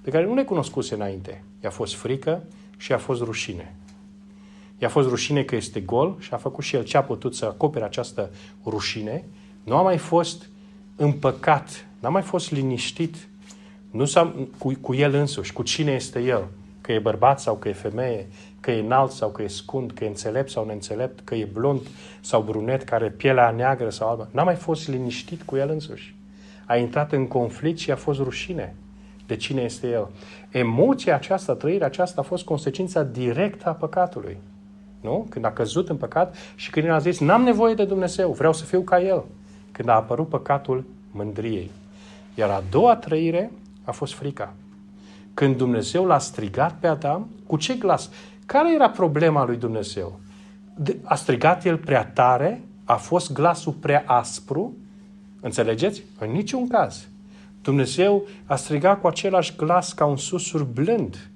pe 0.03 0.11
care 0.11 0.25
nu 0.27 0.35
le 0.35 0.45
cunoscuse 0.45 0.95
înainte. 0.95 1.43
I-a 1.63 1.71
fost 1.71 1.95
frică 1.95 2.43
și 2.77 2.93
a 2.93 2.99
fost 2.99 3.23
rușine. 3.23 3.75
I-a 4.79 4.89
fost 4.89 5.09
rușine 5.09 5.43
că 5.43 5.57
este 5.57 5.81
gol 5.81 6.17
și 6.19 6.35
a 6.35 6.37
făcut 6.37 6.65
și 6.65 6.77
el 6.77 6.85
ce 6.85 6.97
a 6.97 7.03
putut 7.03 7.35
să 7.35 7.45
acopere 7.45 7.85
această 7.85 8.31
rușine. 8.65 9.25
Nu 9.65 9.77
a 9.77 9.83
mai 9.83 9.99
fost 9.99 10.49
împăcat, 10.97 11.87
n-a 12.01 12.09
mai 12.09 12.23
fost 12.23 12.51
liniștit 12.51 13.29
nu 13.91 14.05
s-a, 14.05 14.35
cu, 14.59 14.73
cu 14.81 14.95
el 14.95 15.15
însuși, 15.15 15.53
cu 15.53 15.63
cine 15.63 15.93
este 15.93 16.21
el, 16.21 16.49
că 16.81 16.93
e 16.93 16.99
bărbat 16.99 17.41
sau 17.41 17.57
că 17.57 17.69
e 17.69 17.73
femeie, 17.73 18.27
că 18.61 18.71
e 18.71 18.81
înalt 18.81 19.11
sau 19.11 19.31
că 19.31 19.43
e 19.43 19.47
scund, 19.47 19.93
că 19.93 20.05
e 20.05 20.09
înțelept 20.09 20.51
sau 20.51 20.65
neînțelept, 20.65 21.21
că 21.25 21.35
e 21.35 21.49
blond 21.53 21.81
sau 22.21 22.43
brunet, 22.43 22.83
care 22.83 23.05
are 23.05 23.13
pielea 23.13 23.51
neagră 23.51 23.91
sau 23.91 24.09
albă. 24.09 24.29
N-a 24.31 24.43
mai 24.43 24.55
fost 24.55 24.89
liniștit 24.89 25.43
cu 25.43 25.57
el 25.57 25.71
însuși. 25.71 26.17
A 26.67 26.77
intrat 26.77 27.13
în 27.13 27.27
conflict 27.27 27.79
și 27.79 27.91
a 27.91 27.97
fost 27.97 28.21
rușine 28.21 28.75
de 29.27 29.37
cine 29.37 29.63
este 29.63 29.89
el. 29.89 30.09
Emoția 30.51 31.15
aceasta, 31.15 31.55
trăirea 31.55 31.87
aceasta 31.87 32.21
a 32.21 32.25
fost 32.25 32.45
consecința 32.45 33.03
directă 33.03 33.69
a 33.69 33.73
păcatului. 33.73 34.37
Nu? 35.01 35.27
Când 35.29 35.45
a 35.45 35.53
căzut 35.53 35.89
în 35.89 35.97
păcat 35.97 36.37
și 36.55 36.71
când 36.71 36.87
el 36.87 36.93
a 36.93 36.99
zis, 36.99 37.21
n-am 37.21 37.43
nevoie 37.43 37.75
de 37.75 37.85
Dumnezeu, 37.85 38.33
vreau 38.33 38.53
să 38.53 38.65
fiu 38.65 38.81
ca 38.81 39.01
El. 39.01 39.25
Când 39.73 39.89
a 39.89 39.95
apărut 39.95 40.29
păcatul 40.29 40.85
mândriei. 41.11 41.71
Iar 42.35 42.51
a 42.51 42.63
doua 42.71 42.97
trăire 42.97 43.51
a 43.85 43.93
fost 43.93 44.13
frica. 44.13 44.53
Când 45.35 45.57
Dumnezeu 45.57 46.05
l-a 46.05 46.19
strigat 46.19 46.75
pe 46.81 46.87
Adam, 46.87 47.29
cu 47.47 47.57
ce 47.57 47.75
glas? 47.75 48.11
Care 48.47 48.75
era 48.75 48.91
problema 48.91 49.45
lui 49.45 49.57
Dumnezeu? 49.57 50.21
A 51.03 51.15
strigat 51.15 51.65
el 51.65 51.77
prea 51.77 52.05
tare? 52.05 52.63
A 52.85 52.95
fost 52.95 53.33
glasul 53.33 53.73
prea 53.73 54.05
aspru? 54.07 54.77
Înțelegeți? 55.41 56.03
În 56.19 56.31
niciun 56.31 56.69
caz. 56.69 57.09
Dumnezeu 57.63 58.27
a 58.47 58.57
strigat 58.57 59.01
cu 59.01 59.07
același 59.07 59.57
glas 59.57 59.93
ca 59.93 60.05
un 60.05 60.17
susur 60.17 60.65
blând, 60.65 61.31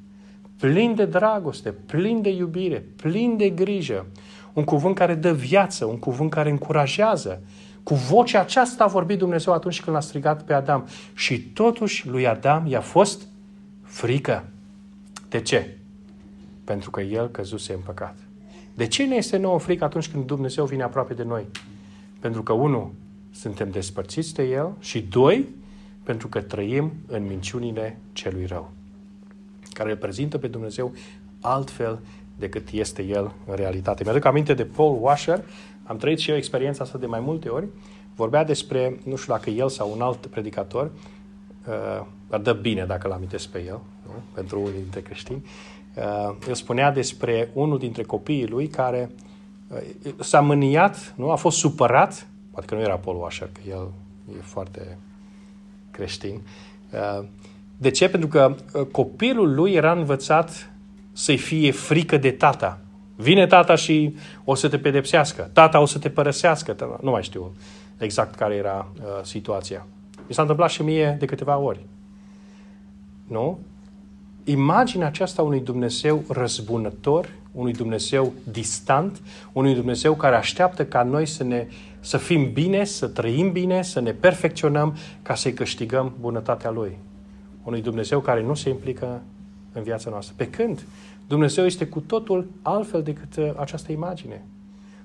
plin 0.62 0.94
de 0.94 1.04
dragoste, 1.04 1.72
plin 1.72 2.22
de 2.22 2.30
iubire, 2.30 2.84
plin 2.96 3.36
de 3.36 3.50
grijă. 3.50 4.06
un 4.52 4.64
cuvânt 4.64 4.94
care 4.94 5.14
dă 5.14 5.32
viață, 5.32 5.84
un 5.84 5.98
cuvânt 5.98 6.30
care 6.30 6.50
încurajează. 6.50 7.42
Cu 7.82 7.94
vocea 7.94 8.40
aceasta 8.40 8.84
a 8.84 8.86
vorbit 8.86 9.18
Dumnezeu 9.18 9.52
atunci 9.52 9.80
când 9.80 9.96
l-a 9.96 10.02
strigat 10.02 10.42
pe 10.42 10.52
Adam. 10.52 10.86
Și 11.14 11.40
totuși 11.40 12.08
lui 12.08 12.26
Adam 12.26 12.66
i-a 12.66 12.80
fost 12.80 13.22
frică. 13.82 14.44
De 15.28 15.40
ce? 15.40 15.76
Pentru 16.64 16.90
că 16.90 17.00
el 17.00 17.28
căzuse 17.28 17.72
în 17.72 17.80
păcat. 17.84 18.16
De 18.74 18.86
ce 18.86 19.04
ne 19.04 19.14
este 19.14 19.36
nouă 19.36 19.58
frică 19.58 19.84
atunci 19.84 20.08
când 20.08 20.26
Dumnezeu 20.26 20.64
vine 20.64 20.82
aproape 20.82 21.14
de 21.14 21.22
noi? 21.22 21.46
Pentru 22.20 22.42
că, 22.42 22.52
unu, 22.52 22.92
suntem 23.30 23.70
despărțiți 23.70 24.34
de 24.34 24.42
El 24.42 24.72
și, 24.78 25.00
doi, 25.00 25.48
pentru 26.02 26.28
că 26.28 26.40
trăim 26.40 26.92
în 27.06 27.26
minciunile 27.26 27.98
celui 28.12 28.46
rău, 28.46 28.70
care 29.82 29.94
îl 29.94 30.00
prezintă 30.00 30.38
pe 30.38 30.46
Dumnezeu 30.46 30.92
altfel 31.40 32.00
decât 32.38 32.68
este 32.70 33.02
El 33.02 33.32
în 33.46 33.54
realitate. 33.54 34.04
Mi-aduc 34.04 34.24
aminte 34.24 34.54
de 34.54 34.64
Paul 34.64 34.98
Washer, 35.00 35.44
am 35.82 35.96
trăit 35.96 36.18
și 36.18 36.30
eu 36.30 36.36
experiența 36.36 36.84
asta 36.84 36.98
de 36.98 37.06
mai 37.06 37.20
multe 37.20 37.48
ori, 37.48 37.66
vorbea 38.14 38.44
despre, 38.44 39.00
nu 39.04 39.16
știu 39.16 39.32
dacă 39.32 39.50
el 39.50 39.68
sau 39.68 39.92
un 39.92 40.00
alt 40.00 40.26
predicator, 40.26 40.90
uh, 41.68 42.06
dar 42.28 42.40
dă 42.40 42.52
bine 42.52 42.84
dacă 42.84 43.08
l 43.08 43.10
amintesc 43.10 43.48
pe 43.48 43.58
el, 43.66 43.80
nu? 44.06 44.12
pentru 44.34 44.60
unii 44.60 44.80
dintre 44.80 45.00
creștini, 45.00 45.44
uh, 45.94 46.36
el 46.48 46.54
spunea 46.54 46.92
despre 46.92 47.50
unul 47.52 47.78
dintre 47.78 48.02
copiii 48.02 48.46
lui 48.46 48.68
care 48.68 49.10
uh, 49.68 50.12
s-a 50.20 50.40
mâniat, 50.40 51.14
nu? 51.16 51.30
a 51.30 51.36
fost 51.36 51.58
supărat, 51.58 52.26
poate 52.50 52.66
că 52.66 52.74
nu 52.74 52.80
era 52.80 52.96
Paul 52.96 53.20
Washer, 53.20 53.50
că 53.52 53.60
el 53.68 53.90
e 54.38 54.40
foarte 54.40 54.98
creștin. 55.90 56.40
Uh, 57.82 57.88
de 57.88 57.90
ce? 57.90 58.08
Pentru 58.08 58.28
că 58.28 58.54
uh, 58.74 58.86
copilul 58.86 59.54
lui 59.54 59.72
era 59.72 59.92
învățat 59.92 60.70
să-i 61.12 61.36
fie 61.36 61.70
frică 61.70 62.16
de 62.16 62.30
tata. 62.30 62.78
Vine 63.16 63.46
tata 63.46 63.74
și 63.74 64.16
o 64.44 64.54
să 64.54 64.68
te 64.68 64.78
pedepsească. 64.78 65.50
Tata 65.52 65.80
o 65.80 65.86
să 65.86 65.98
te 65.98 66.08
părăsească. 66.08 66.98
Nu 67.00 67.10
mai 67.10 67.22
știu 67.22 67.52
exact 67.98 68.34
care 68.34 68.54
era 68.54 68.88
uh, 68.96 69.04
situația. 69.22 69.86
Mi 70.28 70.34
s-a 70.34 70.42
întâmplat 70.42 70.70
și 70.70 70.82
mie 70.82 71.16
de 71.18 71.26
câteva 71.26 71.56
ori. 71.56 71.86
Nu? 73.28 73.58
Imaginea 74.44 75.06
aceasta 75.06 75.42
unui 75.42 75.60
Dumnezeu 75.60 76.24
răzbunător, 76.28 77.28
unui 77.52 77.72
Dumnezeu 77.72 78.32
distant, 78.50 79.20
unui 79.52 79.74
Dumnezeu 79.74 80.14
care 80.14 80.36
așteaptă 80.36 80.84
ca 80.84 81.02
noi 81.02 81.26
să, 81.26 81.44
ne, 81.44 81.66
să 82.00 82.16
fim 82.16 82.52
bine, 82.52 82.84
să 82.84 83.06
trăim 83.06 83.52
bine, 83.52 83.82
să 83.82 84.00
ne 84.00 84.12
perfecționăm 84.12 84.96
ca 85.22 85.34
să-i 85.34 85.52
câștigăm 85.52 86.14
bunătatea 86.20 86.70
Lui. 86.70 86.98
Unui 87.62 87.80
Dumnezeu 87.80 88.20
care 88.20 88.42
nu 88.42 88.54
se 88.54 88.68
implică 88.68 89.22
în 89.72 89.82
viața 89.82 90.10
noastră. 90.10 90.34
Pe 90.36 90.48
când 90.48 90.86
Dumnezeu 91.26 91.64
este 91.64 91.86
cu 91.86 92.00
totul 92.00 92.50
altfel 92.62 93.02
decât 93.02 93.36
uh, 93.36 93.50
această 93.56 93.92
imagine. 93.92 94.44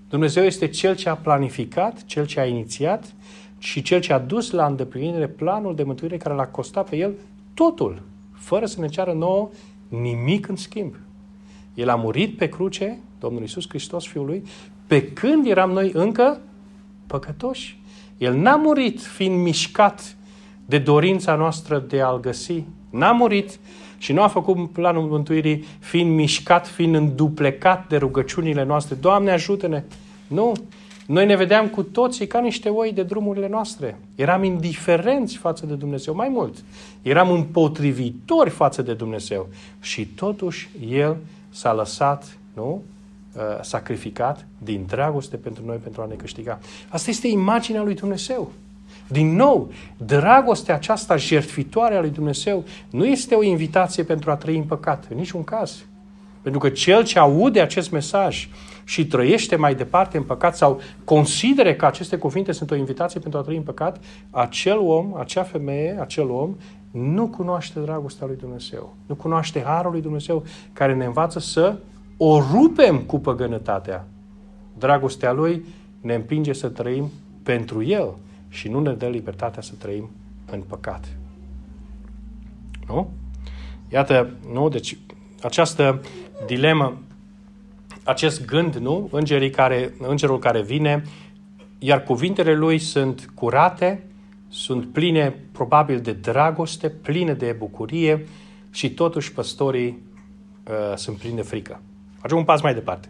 Dumnezeu 0.10 0.43
este 0.43 0.67
Cel 0.67 0.96
ce 0.96 1.10
a 1.10 1.15
planificat, 1.15 2.06
Cel 2.06 2.26
ce 2.26 2.39
a 2.39 2.46
inițiat 2.46 3.13
și 3.58 3.82
Cel 3.82 4.00
ce 4.00 4.13
a 4.13 4.20
dus 4.20 4.52
la 4.52 4.65
îndeplinire 4.65 5.28
planul 5.28 5.76
de 5.76 5.84
mântuire 5.84 6.17
care 6.17 6.36
l-a 6.36 6.48
costat 6.48 6.89
pe 6.89 6.96
El 6.96 7.13
totul, 7.54 8.02
fără 8.34 8.65
să 8.65 8.80
ne 8.80 8.88
ceară 8.88 9.13
nouă 9.13 9.50
nimic 9.88 10.48
în 10.48 10.56
schimb. 10.56 10.96
El 11.74 11.89
a 11.89 11.96
murit 11.96 12.38
pe 12.38 12.50
cruce, 12.50 13.00
Domnul 13.20 13.41
Iisus 13.41 13.65
Hristos, 13.70 14.08
Fiul 14.08 14.26
Lui, 14.26 14.43
pe 14.88 15.12
când 15.12 15.46
eram 15.46 15.72
noi 15.72 15.91
încă 15.93 16.41
păcătoși. 17.08 17.80
El 18.17 18.36
n-a 18.38 18.56
murit 18.56 19.02
fiind 19.02 19.41
mișcat 19.41 20.15
de 20.67 20.77
dorința 20.77 21.36
noastră 21.36 21.86
de 21.88 22.01
a-L 22.01 22.19
găsi. 22.19 22.63
N-a 22.89 23.12
murit 23.12 23.60
și 23.97 24.13
nu 24.13 24.21
a 24.21 24.27
făcut 24.27 24.71
planul 24.71 25.08
mântuirii 25.08 25.65
fiind 25.80 26.15
mișcat, 26.15 26.67
fiind 26.67 26.95
înduplecat 26.95 27.88
de 27.88 27.97
rugăciunile 27.97 28.63
noastre. 28.63 28.95
Doamne, 28.95 29.32
ajută-ne! 29.32 29.84
Nu! 30.27 30.53
Noi 31.08 31.25
ne 31.25 31.36
vedeam 31.36 31.67
cu 31.67 31.84
toții 31.84 32.27
ca 32.27 32.39
niște 32.39 32.69
oi 32.69 32.91
de 32.91 33.03
drumurile 33.03 33.47
noastre. 33.47 33.99
Eram 34.15 34.43
indiferenți 34.43 35.38
față 35.38 35.65
de 35.65 35.73
Dumnezeu. 35.73 36.15
Mai 36.15 36.30
mult, 36.30 36.63
eram 37.01 37.32
împotrivitori 37.32 38.49
față 38.49 38.82
de 38.82 38.93
Dumnezeu. 38.93 39.47
Și 39.82 40.06
totuși 40.06 40.69
El 40.89 41.17
s-a 41.49 41.73
lăsat, 41.73 42.38
nu? 42.53 42.84
Uh, 43.36 43.41
sacrificat 43.62 44.45
din 44.58 44.86
dragoste 44.88 45.38
pentru 45.38 45.65
noi, 45.65 45.77
pentru 45.77 46.01
a 46.01 46.06
ne 46.06 46.15
câștiga. 46.15 46.60
Asta 46.89 47.10
este 47.10 47.27
imaginea 47.27 47.84
lui 47.84 47.93
Dumnezeu. 47.93 48.51
Din 49.08 49.36
nou, 49.36 49.72
dragostea 49.98 50.76
aceasta 50.76 51.15
jertfitoare 51.15 51.96
a 51.96 52.00
lui 52.00 52.10
Dumnezeu 52.10 52.63
nu 52.89 53.06
este 53.06 53.36
o 53.36 53.43
invitație 53.43 54.04
pentru 54.04 54.32
a 54.32 54.36
trăi 54.36 54.58
în 54.58 54.63
păcat, 54.63 55.08
în 55.10 55.17
niciun 55.17 55.43
caz. 55.43 55.86
Pentru 56.41 56.60
că 56.60 56.70
cel 56.70 57.04
ce 57.04 57.20
aude 57.20 57.62
acest 57.62 57.91
mesaj 57.91 58.50
și 58.84 59.08
trăiește 59.08 59.56
mai 59.56 59.76
departe 59.76 60.17
în 60.17 60.24
păcat 60.24 60.56
sau 60.56 60.82
considere 61.04 61.76
că 61.76 61.86
aceste 61.86 62.17
cuvinte 62.17 62.52
sunt 62.52 62.72
o 62.72 62.76
invitație 62.76 63.20
pentru 63.20 63.39
a 63.39 63.43
trăi 63.43 63.56
în 63.56 63.62
păcat, 63.62 64.04
acel 64.32 64.78
om, 64.78 65.15
acea 65.15 65.43
femeie, 65.43 65.98
acel 66.00 66.30
om 66.30 66.56
nu 66.91 67.28
cunoaște 67.28 67.80
dragostea 67.80 68.28
lui 68.28 68.36
Dumnezeu. 68.36 68.96
Nu 69.06 69.15
cunoaște 69.15 69.62
harul 69.62 69.91
lui 69.91 70.02
Dumnezeu 70.02 70.43
care 70.74 70.93
ne 70.93 71.06
învață 71.06 71.39
să 71.39 71.76
o 72.17 72.39
rupem 72.52 73.00
cu 73.00 73.20
păgânătatea. 73.20 74.08
Dragostea 74.78 75.32
lui 75.32 75.65
ne 76.02 76.13
împinge 76.13 76.54
să 76.54 76.67
trăim 76.67 77.12
pentru 77.43 77.84
el 77.84 78.13
și 78.50 78.68
nu 78.68 78.80
ne 78.80 78.94
dă 78.94 79.08
libertatea 79.08 79.62
să 79.62 79.74
trăim 79.78 80.10
în 80.52 80.62
păcat. 80.62 81.18
Nu? 82.88 83.10
Iată, 83.92 84.34
nu? 84.54 84.70
Deci, 84.70 84.98
această 85.42 86.02
dilemă, 86.46 87.02
acest 88.04 88.46
gând, 88.46 88.76
nu? 88.76 89.10
Îngerii 89.12 89.50
care, 89.50 89.94
îngerul 90.00 90.40
care 90.40 90.62
vine, 90.62 91.04
iar 91.80 92.04
cuvintele 92.04 92.56
lui 92.56 92.80
sunt 92.80 93.32
curate, 93.34 94.04
sunt 94.50 94.86
pline, 94.86 95.36
probabil, 95.52 96.00
de 96.00 96.14
dragoste, 96.14 96.90
pline 96.90 97.34
de 97.34 97.56
bucurie 97.58 98.28
și 98.72 98.94
totuși 98.94 99.34
păstorii 99.34 99.98
uh, 100.68 100.96
sunt 100.96 101.18
plini 101.18 101.36
de 101.36 101.42
frică. 101.42 101.82
Facem 102.20 102.38
un 102.38 102.44
pas 102.44 102.62
mai 102.62 102.74
departe. 102.74 103.10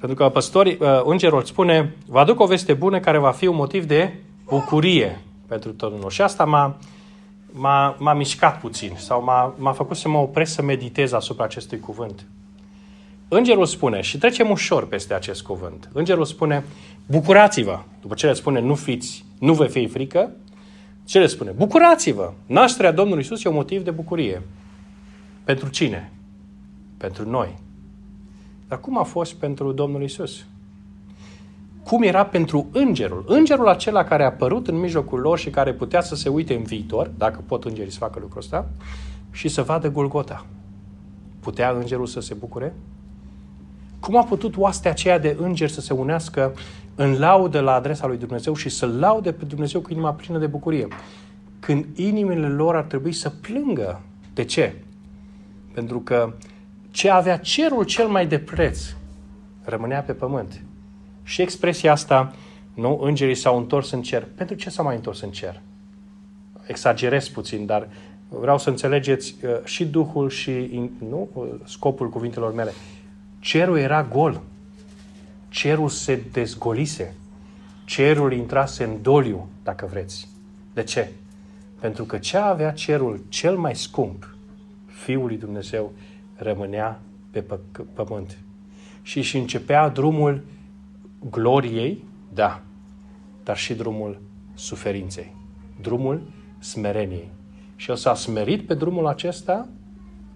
Pentru 0.00 0.18
că 0.18 0.28
păstorii, 0.28 0.76
uh, 0.80 1.00
îngerul 1.04 1.42
spune, 1.42 1.96
vă 2.06 2.18
aduc 2.18 2.40
o 2.40 2.46
veste 2.46 2.72
bună 2.72 3.00
care 3.00 3.18
va 3.18 3.30
fi 3.30 3.46
un 3.46 3.56
motiv 3.56 3.84
de 3.84 4.14
bucurie 4.44 5.20
pentru 5.46 5.72
tot 5.72 5.92
unul. 5.92 6.10
Și 6.10 6.22
asta 6.22 6.44
m-a, 6.44 6.76
m-a, 7.52 7.96
m-a 7.98 8.14
mișcat 8.14 8.60
puțin 8.60 8.92
sau 8.96 9.22
m-a, 9.24 9.54
m-a 9.58 9.72
făcut 9.72 9.96
să 9.96 10.08
mă 10.08 10.18
opresc 10.18 10.54
să 10.54 10.62
meditez 10.62 11.12
asupra 11.12 11.44
acestui 11.44 11.80
cuvânt. 11.80 12.26
Îngerul 13.28 13.66
spune, 13.66 14.00
și 14.00 14.18
trecem 14.18 14.50
ușor 14.50 14.86
peste 14.86 15.14
acest 15.14 15.42
cuvânt, 15.42 15.88
îngerul 15.92 16.24
spune, 16.24 16.64
bucurați-vă. 17.06 17.78
După 18.00 18.14
ce 18.14 18.26
le 18.26 18.32
spune, 18.32 18.60
nu 18.60 18.74
fiți, 18.74 19.24
nu 19.38 19.54
vă 19.54 19.66
fie 19.66 19.86
frică, 19.86 20.30
ce 21.04 21.18
le 21.18 21.26
spune? 21.26 21.50
Bucurați-vă! 21.50 22.32
Nașterea 22.46 22.92
Domnului 22.92 23.22
Isus 23.22 23.44
e 23.44 23.48
un 23.48 23.54
motiv 23.54 23.84
de 23.84 23.90
bucurie. 23.90 24.42
Pentru 25.44 25.68
cine? 25.68 26.12
Pentru 26.96 27.30
noi. 27.30 27.58
Dar 28.70 28.80
cum 28.80 28.98
a 28.98 29.02
fost 29.02 29.34
pentru 29.34 29.72
Domnul 29.72 30.02
Isus? 30.02 30.44
Cum 31.84 32.02
era 32.02 32.24
pentru 32.24 32.68
îngerul? 32.72 33.24
Îngerul 33.26 33.68
acela 33.68 34.04
care 34.04 34.22
a 34.22 34.26
apărut 34.26 34.68
în 34.68 34.78
mijlocul 34.78 35.18
lor 35.18 35.38
și 35.38 35.50
care 35.50 35.72
putea 35.72 36.00
să 36.00 36.14
se 36.14 36.28
uite 36.28 36.54
în 36.54 36.62
viitor, 36.62 37.10
dacă 37.18 37.42
pot 37.46 37.64
îngerii 37.64 37.92
să 37.92 37.98
facă 37.98 38.18
lucrul 38.20 38.40
ăsta, 38.40 38.68
și 39.30 39.48
să 39.48 39.62
vadă 39.62 39.90
Golgota. 39.90 40.46
Putea 41.40 41.70
îngerul 41.70 42.06
să 42.06 42.20
se 42.20 42.34
bucure? 42.34 42.74
Cum 44.00 44.16
a 44.16 44.22
putut 44.22 44.56
oastea 44.56 44.90
aceea 44.90 45.18
de 45.18 45.36
îngeri 45.40 45.72
să 45.72 45.80
se 45.80 45.92
unească 45.92 46.52
în 46.94 47.18
laudă 47.18 47.60
la 47.60 47.72
adresa 47.72 48.06
lui 48.06 48.16
Dumnezeu 48.16 48.54
și 48.54 48.68
să 48.68 48.86
laude 48.86 49.32
pe 49.32 49.44
Dumnezeu 49.44 49.80
cu 49.80 49.92
inima 49.92 50.12
plină 50.12 50.38
de 50.38 50.46
bucurie? 50.46 50.88
Când 51.60 51.86
inimile 51.94 52.48
lor 52.48 52.76
ar 52.76 52.84
trebui 52.84 53.12
să 53.12 53.30
plângă. 53.30 54.00
De 54.34 54.44
ce? 54.44 54.74
Pentru 55.74 56.00
că 56.00 56.32
ce 56.90 57.10
avea 57.10 57.36
cerul 57.36 57.84
cel 57.84 58.08
mai 58.08 58.26
de 58.26 58.38
preț 58.38 58.80
rămânea 59.64 60.00
pe 60.02 60.12
pământ. 60.12 60.62
Și 61.22 61.42
expresia 61.42 61.92
asta, 61.92 62.34
nu, 62.74 62.98
îngerii 63.02 63.34
s-au 63.34 63.56
întors 63.56 63.90
în 63.90 64.02
cer. 64.02 64.26
Pentru 64.34 64.54
ce 64.54 64.70
s-au 64.70 64.84
mai 64.84 64.94
întors 64.94 65.20
în 65.20 65.30
cer? 65.30 65.60
Exagerez 66.66 67.28
puțin, 67.28 67.66
dar 67.66 67.88
vreau 68.28 68.58
să 68.58 68.68
înțelegeți 68.68 69.36
uh, 69.44 69.50
și 69.64 69.86
Duhul 69.86 70.28
și 70.28 70.80
nu, 71.08 71.28
uh, 71.32 71.46
scopul 71.64 72.10
cuvintelor 72.10 72.54
mele. 72.54 72.72
Cerul 73.38 73.78
era 73.78 74.02
gol. 74.02 74.40
Cerul 75.48 75.88
se 75.88 76.22
dezgolise. 76.32 77.14
Cerul 77.84 78.32
intrase 78.32 78.84
în 78.84 79.02
doliu, 79.02 79.48
dacă 79.62 79.86
vreți. 79.90 80.28
De 80.74 80.82
ce? 80.82 81.10
Pentru 81.80 82.04
că 82.04 82.18
ce 82.18 82.36
avea 82.36 82.72
cerul 82.72 83.20
cel 83.28 83.56
mai 83.56 83.76
scump, 83.76 84.34
Fiul 84.86 85.26
lui 85.26 85.36
Dumnezeu, 85.36 85.92
rămânea 86.42 87.00
pe 87.30 87.42
pă- 87.42 87.84
pământ. 87.94 88.38
Și 89.02 89.18
își 89.18 89.36
începea 89.36 89.88
drumul 89.88 90.44
gloriei, 91.30 92.04
da, 92.34 92.62
dar 93.44 93.56
și 93.56 93.74
drumul 93.74 94.20
suferinței, 94.54 95.34
drumul 95.80 96.22
smereniei. 96.58 97.30
Și 97.76 97.90
el 97.90 97.96
s-a 97.96 98.14
smerit 98.14 98.66
pe 98.66 98.74
drumul 98.74 99.06
acesta 99.06 99.68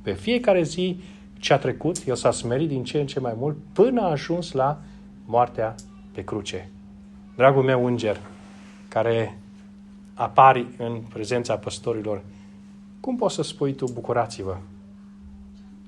pe 0.02 0.12
fiecare 0.12 0.62
zi 0.62 1.00
ce 1.38 1.52
a 1.52 1.58
trecut, 1.58 2.06
El 2.06 2.14
s-a 2.14 2.30
smerit 2.30 2.68
din 2.68 2.84
ce 2.84 3.00
în 3.00 3.06
ce 3.06 3.20
mai 3.20 3.34
mult 3.36 3.56
până 3.72 4.00
a 4.00 4.10
ajuns 4.10 4.52
la 4.52 4.80
moartea 5.24 5.74
pe 6.12 6.24
cruce. 6.24 6.70
Dragul 7.36 7.62
meu 7.62 7.86
înger, 7.86 8.20
care 8.88 9.38
apari 10.14 10.66
în 10.78 11.00
prezența 11.12 11.56
păstorilor, 11.56 12.22
cum 13.00 13.16
poți 13.16 13.34
să 13.34 13.42
spui 13.42 13.74
tu 13.74 13.86
bucurați-vă 13.92 14.56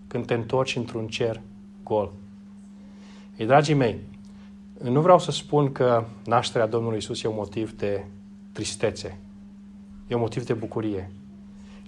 când 0.07 0.27
te 0.27 0.35
întorci 0.35 0.77
într-un 0.77 1.07
cer 1.07 1.41
gol? 1.83 2.13
Ei, 3.37 3.47
dragii 3.47 3.75
mei, 3.75 3.99
nu 4.83 5.01
vreau 5.01 5.19
să 5.19 5.31
spun 5.31 5.73
că 5.73 6.05
nașterea 6.25 6.67
Domnului 6.67 6.99
Isus 6.99 7.23
e 7.23 7.29
un 7.29 7.35
motiv 7.37 7.77
de 7.77 8.05
tristețe. 8.53 9.19
E 10.07 10.15
un 10.15 10.21
motiv 10.21 10.45
de 10.45 10.53
bucurie. 10.53 11.11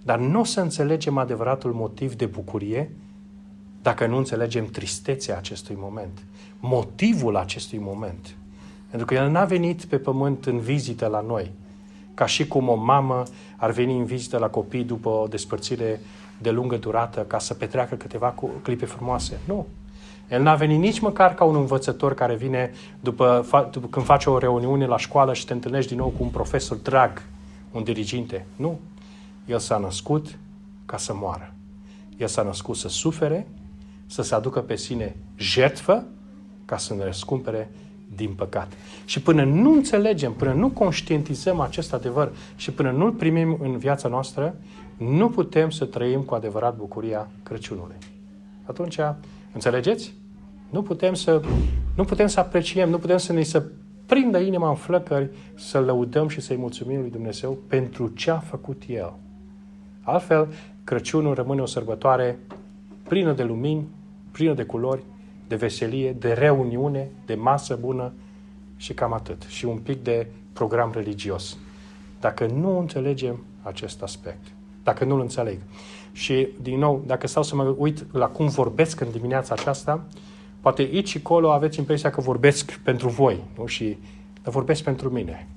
Dar 0.02 0.18
nu 0.18 0.40
o 0.40 0.44
să 0.44 0.61
înțelegem 0.61 1.18
adevăratul 1.18 1.72
motiv 1.72 2.14
de 2.14 2.26
bucurie 2.26 2.90
dacă 3.83 4.07
nu 4.07 4.16
înțelegem 4.16 4.66
tristețea 4.66 5.37
acestui 5.37 5.76
moment. 5.78 6.22
Motivul 6.61 7.37
acestui 7.37 7.78
moment. 7.78 8.37
Pentru 8.88 9.07
că 9.07 9.14
El 9.14 9.31
n-a 9.31 9.44
venit 9.44 9.85
pe 9.85 9.98
pământ 9.98 10.46
în 10.46 10.59
vizită 10.59 11.07
la 11.07 11.20
noi, 11.20 11.50
ca 12.14 12.26
și 12.26 12.46
cum 12.46 12.68
o 12.68 12.74
mamă 12.74 13.22
ar 13.57 13.70
veni 13.70 13.98
în 13.98 14.04
vizită 14.04 14.38
la 14.38 14.48
copii 14.48 14.85
după 14.85 15.09
o 15.09 15.26
despărțire 15.26 16.00
de 16.38 16.51
lungă 16.51 16.77
durată 16.77 17.20
ca 17.20 17.38
să 17.38 17.55
petreacă 17.55 17.94
câteva 17.94 18.35
clipe 18.62 18.87
frumoase. 18.87 19.38
Nu. 19.44 19.66
El 20.31 20.42
n-a 20.42 20.55
venit 20.55 20.79
nici 20.79 20.98
măcar 20.98 21.35
ca 21.35 21.44
un 21.44 21.55
învățător 21.55 22.14
care 22.14 22.35
vine 22.35 22.70
după, 23.01 23.46
după 23.70 23.87
când 23.90 24.05
face 24.05 24.31
o 24.31 24.38
reuniune 24.38 24.87
la 24.87 24.96
școală 24.96 25.35
și 25.35 25.46
te 25.46 25.53
întâlnești 25.53 25.88
din 25.88 25.98
nou 25.98 26.09
cu 26.09 26.22
un 26.22 26.29
profesor 26.29 26.77
drag, 26.77 27.22
un 27.72 27.83
diriginte. 27.83 28.46
Nu. 28.57 28.79
El 29.46 29.59
s-a 29.59 29.77
născut 29.77 30.38
ca 30.87 30.96
să 30.96 31.14
moară. 31.14 31.53
El 32.16 32.27
s-a 32.27 32.42
născut 32.42 32.77
să 32.77 32.88
sufere, 32.88 33.46
să 34.07 34.22
se 34.22 34.35
aducă 34.35 34.61
pe 34.61 34.77
sine 34.77 35.16
jertfă 35.37 36.05
ca 36.64 36.77
să 36.77 36.94
ne 36.94 37.05
răscumpere 37.05 37.70
din 38.16 38.33
păcat. 38.35 38.72
Și 39.05 39.20
până 39.20 39.44
nu 39.44 39.72
înțelegem, 39.72 40.33
până 40.33 40.53
nu 40.53 40.68
conștientizăm 40.68 41.61
acest 41.61 41.92
adevăr 41.92 42.31
și 42.57 42.70
până 42.70 42.90
nu-l 42.90 43.12
primim 43.12 43.59
în 43.61 43.79
viața 43.79 44.09
noastră, 44.09 44.55
nu 44.98 45.28
putem 45.28 45.70
să 45.70 45.84
trăim 45.84 46.20
cu 46.20 46.34
adevărat 46.34 46.76
bucuria 46.76 47.28
Crăciunului. 47.42 47.96
Atunci, 48.64 48.98
înțelegeți? 49.52 50.14
Nu 50.70 50.82
putem 50.82 51.14
să, 51.14 51.42
nu 51.96 52.04
putem 52.04 52.26
să 52.26 52.40
apreciem, 52.40 52.90
nu 52.90 52.98
putem 52.98 53.16
să 53.16 53.32
ne 53.32 53.42
să 53.42 53.62
prindă 54.06 54.38
inima 54.38 54.68
în 54.68 54.74
flăcări, 54.74 55.30
să 55.54 55.80
lăudăm 55.80 56.28
și 56.28 56.40
să-i 56.40 56.56
mulțumim 56.56 57.00
lui 57.00 57.11
Dumnezeu 57.11 57.58
pentru 57.68 58.08
ce 58.08 58.30
a 58.30 58.38
făcut 58.38 58.82
El. 58.87 59.12
Altfel, 60.02 60.48
Crăciunul 60.84 61.34
rămâne 61.34 61.61
o 61.61 61.66
sărbătoare 61.66 62.38
plină 63.08 63.32
de 63.32 63.42
lumini, 63.42 63.87
plină 64.30 64.54
de 64.54 64.62
culori, 64.62 65.02
de 65.48 65.56
veselie, 65.56 66.12
de 66.12 66.32
reuniune, 66.32 67.11
de 67.26 67.34
masă 67.34 67.78
bună 67.80 68.12
și 68.76 68.94
cam 68.94 69.12
atât. 69.12 69.42
Și 69.42 69.64
un 69.64 69.78
pic 69.78 70.02
de 70.02 70.26
program 70.52 70.90
religios. 70.94 71.56
Dacă 72.20 72.46
nu 72.46 72.78
înțelegem 72.78 73.44
acest 73.62 74.02
aspect, 74.02 74.46
dacă 74.88 75.05
nu-l 75.05 75.20
înțeleg. 75.20 75.59
Și, 76.12 76.48
din 76.61 76.79
nou, 76.79 77.03
dacă 77.07 77.27
stau 77.27 77.42
să 77.42 77.55
mă 77.55 77.74
uit 77.77 78.07
la 78.12 78.27
cum 78.27 78.46
vorbesc 78.46 79.01
în 79.01 79.11
dimineața 79.11 79.55
aceasta, 79.59 80.05
poate 80.61 80.83
aici 80.83 81.09
și 81.09 81.16
acolo 81.16 81.51
aveți 81.51 81.79
impresia 81.79 82.11
că 82.11 82.20
vorbesc 82.20 82.81
pentru 82.85 83.09
voi, 83.09 83.44
nu? 83.59 83.66
Și 83.66 83.96
vorbesc 84.42 84.83
pentru 84.83 85.11
mine. 85.11 85.48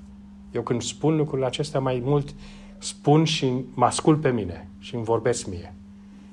Eu 0.51 0.61
când 0.61 0.81
spun 0.81 1.15
lucrurile 1.15 1.47
acestea 1.47 1.79
mai 1.79 2.01
mult, 2.05 2.33
spun 2.77 3.23
și 3.23 3.53
mă 3.73 3.85
ascult 3.85 4.21
pe 4.21 4.29
mine 4.29 4.69
și 4.79 4.95
îmi 4.95 5.03
vorbesc 5.03 5.47
mie. 5.47 5.73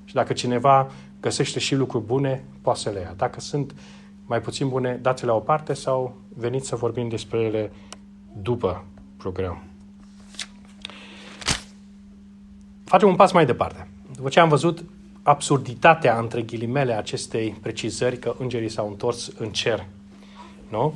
Și 0.05 0.15
dacă 0.15 0.33
cineva 0.33 0.91
găsește 1.21 1.59
și 1.59 1.75
lucruri 1.75 2.05
bune, 2.05 2.45
poate 2.61 2.79
să 2.79 2.91
le 2.91 3.01
ia. 3.01 3.15
Dacă 3.17 3.41
sunt 3.41 3.75
mai 4.27 4.41
puțin 4.41 4.69
bune, 4.69 4.99
dați-le 5.03 5.31
la 5.31 5.37
o 5.37 5.41
parte 5.41 5.75
sau 5.75 6.17
veniți 6.29 6.69
să 6.69 6.77
vorbim 6.77 7.09
despre 7.09 7.39
ele 7.39 7.73
după 8.43 8.85
program. 9.17 9.68
Facem 12.89 13.09
un 13.09 13.17
pas 13.17 13.33
mai 13.33 13.47
departe. 13.47 13.89
După 14.17 14.29
ce 14.29 14.41
am 14.41 14.49
văzut 14.49 14.85
absurditatea, 15.23 16.19
între 16.19 16.43
ghilimele, 16.43 16.93
acestei 16.93 17.57
precizări 17.63 18.19
că 18.19 18.35
îngerii 18.39 18.69
s-au 18.69 18.89
întors 18.89 19.31
în 19.39 19.49
cer, 19.49 19.87
nu? 20.69 20.95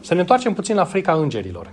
Să 0.00 0.14
ne 0.14 0.20
întoarcem 0.20 0.54
puțin 0.54 0.74
la 0.74 0.84
frica 0.84 1.12
îngerilor. 1.12 1.70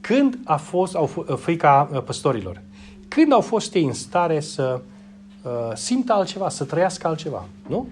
Când 0.00 0.38
a 0.44 0.56
fost 0.56 0.94
au, 0.94 1.06
frica 1.40 1.88
uh, 1.92 2.02
păstorilor? 2.02 2.60
Când 3.08 3.32
au 3.32 3.40
fost 3.40 3.74
ei 3.74 3.84
în 3.84 3.92
stare 3.92 4.40
să 4.40 4.80
uh, 5.42 5.50
simtă 5.74 6.12
altceva, 6.12 6.48
să 6.48 6.64
trăiască 6.64 7.06
altceva, 7.06 7.44
nu? 7.66 7.88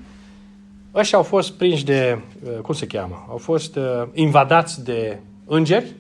Ăștia 0.95 1.19
au 1.19 1.25
fost 1.25 1.53
prinși 1.53 1.85
de, 1.85 2.19
uh, 2.45 2.59
cum 2.59 2.75
se 2.75 2.87
cheamă, 2.87 3.27
au 3.29 3.37
fost 3.37 3.77
uh, 3.77 4.03
invadați 4.13 4.85
de 4.85 5.19
îngeri, 5.47 5.95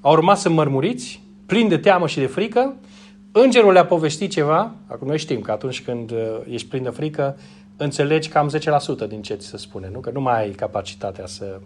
au 0.00 0.14
rămas 0.14 0.48
mărmuriți, 0.48 1.22
plini 1.46 1.68
de 1.68 1.78
teamă 1.78 2.06
și 2.06 2.18
de 2.18 2.26
frică, 2.26 2.74
îngerul 3.32 3.72
le-a 3.72 3.86
povestit 3.86 4.30
ceva, 4.30 4.74
acum 4.86 5.06
noi 5.06 5.18
știm 5.18 5.40
că 5.40 5.50
atunci 5.50 5.82
când 5.82 6.10
uh, 6.10 6.18
ești 6.50 6.68
plin 6.68 6.82
de 6.82 6.88
frică, 6.88 7.36
înțelegi 7.76 8.28
cam 8.28 8.50
10% 9.04 9.08
din 9.08 9.22
ce 9.22 9.34
ți 9.34 9.46
se 9.46 9.56
spune, 9.56 9.88
nu? 9.92 9.98
Că 9.98 10.10
nu 10.10 10.20
mai 10.20 10.40
ai 10.40 10.50
capacitatea 10.50 11.26
să 11.26 11.60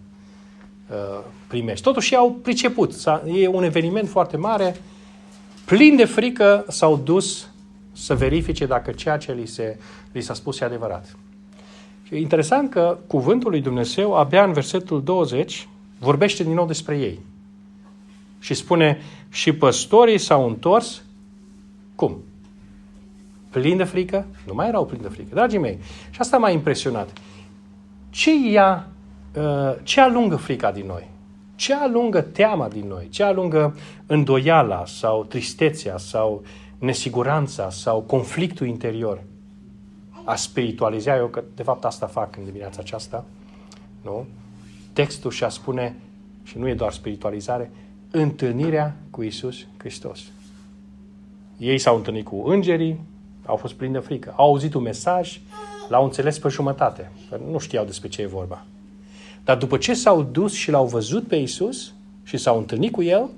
uh, 0.91 1.25
primești. 1.47 1.85
Totuși 1.85 2.15
au 2.15 2.33
priceput. 2.43 2.93
E 3.41 3.49
un 3.49 3.63
eveniment 3.63 4.09
foarte 4.09 4.37
mare, 4.37 4.77
plin 5.65 5.97
de 5.97 6.05
frică 6.05 6.65
s-au 6.69 6.97
dus 6.97 7.51
să 7.93 8.15
verifice 8.15 8.67
dacă 8.67 8.91
ceea 8.91 9.17
ce 9.17 9.33
li, 9.33 9.47
se, 9.47 9.79
li 10.13 10.21
s-a 10.21 10.35
spus 10.35 10.61
e 10.61 10.65
adevărat. 10.65 11.17
Și 12.03 12.15
e 12.15 12.21
interesant 12.21 12.71
că 12.71 12.99
cuvântul 13.07 13.51
lui 13.51 13.61
Dumnezeu, 13.61 14.15
abia 14.15 14.45
în 14.45 14.53
versetul 14.53 15.03
20, 15.03 15.69
vorbește 15.99 16.43
din 16.43 16.55
nou 16.55 16.67
despre 16.67 16.99
ei. 16.99 17.21
Și 18.39 18.55
spune, 18.55 19.01
și 19.31 19.53
păstorii 19.53 20.19
s-au 20.19 20.47
întors, 20.47 21.03
cum? 21.95 22.17
Plin 23.51 23.77
de 23.77 23.85
frică? 23.85 24.27
Nu 24.47 24.55
mai 24.55 24.69
erau 24.69 24.87
plini 24.87 25.03
de 25.03 25.09
frică. 25.09 25.35
Dragii 25.35 25.59
mei, 25.59 25.79
și 26.11 26.21
asta 26.21 26.39
m-a 26.39 26.51
impresionat. 26.51 27.13
Ce 28.11 28.35
ia, 28.35 28.89
uh, 29.37 29.75
ce 29.83 30.01
alungă 30.01 30.37
frica 30.37 30.73
din 30.73 30.87
noi? 30.87 31.09
Ce 31.55 31.75
alungă 31.75 32.21
teama 32.21 32.69
din 32.69 32.87
noi? 32.87 33.09
Ce 33.09 33.23
alungă 33.23 33.77
îndoiala 34.07 34.87
sau 34.87 35.25
tristețea 35.25 35.97
sau 35.97 36.43
nesiguranța 36.79 37.71
sau 37.71 38.01
conflictul 38.01 38.67
interior? 38.67 39.23
A 40.25 40.35
spiritualiza 40.35 41.17
eu, 41.17 41.27
că 41.27 41.45
de 41.55 41.63
fapt 41.63 41.85
asta 41.85 42.07
fac 42.07 42.37
în 42.37 42.45
dimineața 42.45 42.81
aceasta, 42.81 43.25
nu? 44.03 44.27
Textul 44.93 45.31
și-a 45.31 45.49
spune, 45.49 45.97
și 46.43 46.59
nu 46.59 46.69
e 46.69 46.75
doar 46.75 46.93
spiritualizare, 46.93 47.71
întâlnirea 48.11 48.97
cu 49.11 49.23
Isus 49.23 49.67
Hristos. 49.77 50.21
Ei 51.59 51.79
s-au 51.79 51.97
întâlnit 51.97 52.25
cu 52.25 52.43
îngerii, 52.47 53.01
au 53.47 53.57
fost 53.57 53.75
plini 53.75 53.93
de 53.93 53.99
frică. 53.99 54.35
Au 54.37 54.47
auzit 54.47 54.75
un 54.75 54.83
mesaj, 54.83 55.41
l-au 55.89 56.05
înțeles 56.05 56.39
pe 56.39 56.49
jumătate. 56.49 57.11
Nu 57.51 57.59
știau 57.59 57.85
despre 57.85 58.09
ce 58.09 58.23
e 58.23 58.27
vorba. 58.27 58.65
Dar 59.45 59.57
după 59.57 59.77
ce 59.77 59.95
s-au 59.95 60.23
dus 60.23 60.53
și 60.53 60.71
l-au 60.71 60.87
văzut 60.87 61.27
pe 61.27 61.37
Isus 61.37 61.93
și 62.23 62.37
s-au 62.37 62.59
întâlnit 62.59 62.93
cu 62.93 63.03
El, 63.03 63.31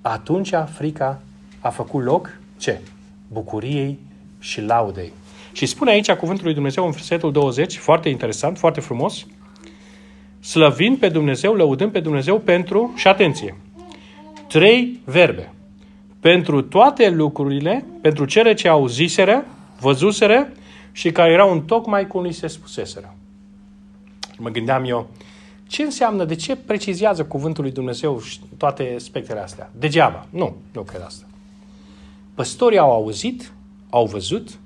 atunci 0.00 0.52
frica 0.72 1.22
a 1.60 1.68
făcut 1.68 2.04
loc, 2.04 2.38
ce? 2.58 2.80
Bucuriei 3.28 3.98
și 4.38 4.60
laudei. 4.60 5.12
Și 5.52 5.66
spune 5.66 5.90
aici 5.90 6.12
cuvântul 6.12 6.44
lui 6.44 6.54
Dumnezeu 6.54 6.84
în 6.84 6.90
versetul 6.90 7.32
20, 7.32 7.76
foarte 7.76 8.08
interesant, 8.08 8.58
foarte 8.58 8.80
frumos, 8.80 9.26
slăvind 10.40 10.98
pe 10.98 11.08
Dumnezeu, 11.08 11.54
lăudând 11.54 11.92
pe 11.92 12.00
Dumnezeu 12.00 12.38
pentru, 12.38 12.92
și 12.96 13.08
atenție, 13.08 13.56
trei 14.48 15.00
verbe. 15.04 15.52
Pentru 16.22 16.62
toate 16.62 17.10
lucrurile, 17.10 17.84
pentru 18.00 18.24
cele 18.24 18.54
ce 18.54 18.68
auziseră, 18.68 19.44
văzuseră 19.80 20.52
și 20.92 21.12
care 21.12 21.32
erau 21.32 21.52
în 21.52 21.62
tocmai 21.62 22.06
cum 22.06 22.22
li 22.22 22.32
se 22.32 22.46
spuseseră. 22.46 23.14
Mă 24.38 24.48
gândeam 24.48 24.84
eu, 24.84 25.08
ce 25.66 25.82
înseamnă, 25.82 26.24
de 26.24 26.34
ce 26.34 26.56
precizează 26.56 27.24
cuvântul 27.24 27.62
lui 27.62 27.72
Dumnezeu 27.72 28.20
și 28.20 28.40
toate 28.56 28.92
aspectele 28.96 29.40
astea? 29.40 29.70
Degeaba. 29.78 30.26
Nu, 30.30 30.56
nu 30.72 30.82
cred 30.82 31.02
asta. 31.02 31.26
Păstorii 32.34 32.78
au 32.78 32.92
auzit, 32.92 33.52
au 33.90 34.06
văzut 34.06 34.58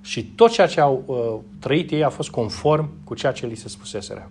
și 0.00 0.24
tot 0.24 0.50
ceea 0.50 0.66
ce 0.66 0.80
au 0.80 1.02
uh, 1.06 1.44
trăit 1.58 1.90
ei 1.90 2.04
a 2.04 2.08
fost 2.08 2.30
conform 2.30 2.88
cu 3.04 3.14
ceea 3.14 3.32
ce 3.32 3.46
li 3.46 3.54
se 3.54 3.68
spuseseră. 3.68 4.30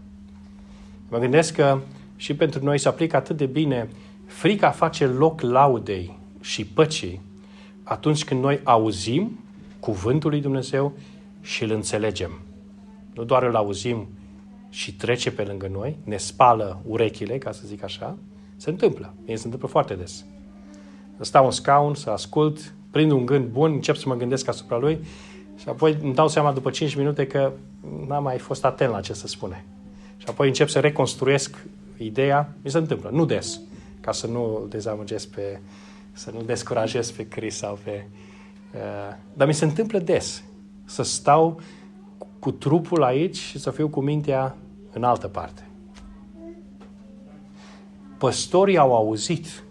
Mă 1.09 1.17
gândesc 1.17 1.55
că 1.55 1.79
și 2.15 2.35
pentru 2.35 2.63
noi 2.63 2.79
se 2.79 2.87
aplică 2.87 3.15
atât 3.15 3.37
de 3.37 3.45
bine 3.45 3.89
frica 4.25 4.69
face 4.69 5.05
loc 5.05 5.41
laudei 5.41 6.23
și 6.45 6.65
păcii 6.65 7.21
atunci 7.83 8.23
când 8.23 8.41
noi 8.41 8.59
auzim 8.63 9.39
cuvântul 9.79 10.29
lui 10.29 10.41
Dumnezeu 10.41 10.93
și 11.41 11.63
îl 11.63 11.71
înțelegem. 11.71 12.31
Nu 13.13 13.23
doar 13.23 13.43
îl 13.43 13.55
auzim 13.55 14.07
și 14.69 14.95
trece 14.95 15.31
pe 15.31 15.43
lângă 15.43 15.67
noi, 15.67 15.97
ne 16.03 16.17
spală 16.17 16.81
urechile, 16.85 17.37
ca 17.37 17.51
să 17.51 17.61
zic 17.65 17.83
așa, 17.83 18.17
se 18.55 18.69
întâmplă. 18.69 19.13
Mie 19.25 19.37
se 19.37 19.43
întâmplă 19.43 19.67
foarte 19.67 19.93
des. 19.93 20.25
Stau 21.19 21.45
în 21.45 21.51
scaun, 21.51 21.95
să 21.95 22.09
ascult, 22.09 22.73
prind 22.91 23.11
un 23.11 23.25
gând 23.25 23.45
bun, 23.45 23.71
încep 23.71 23.95
să 23.95 24.07
mă 24.07 24.15
gândesc 24.15 24.47
asupra 24.47 24.77
lui 24.77 24.99
și 25.55 25.61
Și 25.61 25.69
apoi 25.69 25.97
îmi 26.01 26.13
dau 26.13 26.27
seama 26.27 26.51
după 26.51 26.69
5 26.69 26.95
minute 26.95 27.27
că 27.27 27.51
n-am 28.07 28.23
mai 28.23 28.37
fost 28.37 28.65
atent 28.65 28.91
la 28.91 29.01
ce 29.01 29.13
se 29.13 29.27
spune. 29.27 29.65
Și 30.17 30.25
apoi 30.29 30.47
încep 30.47 30.69
să 30.69 30.79
reconstruiesc 30.79 31.65
ideea, 31.97 32.53
mi 32.61 32.69
se 32.69 32.77
întâmplă, 32.77 33.09
nu 33.13 33.25
des, 33.25 33.59
ca 34.01 34.11
să 34.11 34.27
nu 34.27 34.59
îl 34.61 34.69
dezamăgesc 34.69 35.27
pe, 35.27 35.59
să 36.15 36.31
nu 36.31 36.41
descurajez 36.41 37.11
pe 37.11 37.27
Chris 37.27 37.55
sau 37.55 37.79
pe... 37.83 38.07
Uh, 38.73 39.15
dar 39.33 39.47
mi 39.47 39.53
se 39.53 39.65
întâmplă 39.65 39.99
des 39.99 40.43
să 40.85 41.03
stau 41.03 41.59
cu, 42.17 42.27
cu 42.39 42.51
trupul 42.51 43.03
aici 43.03 43.37
și 43.37 43.59
să 43.59 43.71
fiu 43.71 43.89
cu 43.89 44.01
mintea 44.01 44.55
în 44.91 45.03
altă 45.03 45.27
parte. 45.27 45.67
Păstorii 48.17 48.77
au 48.77 48.95
auzit, 48.95 49.63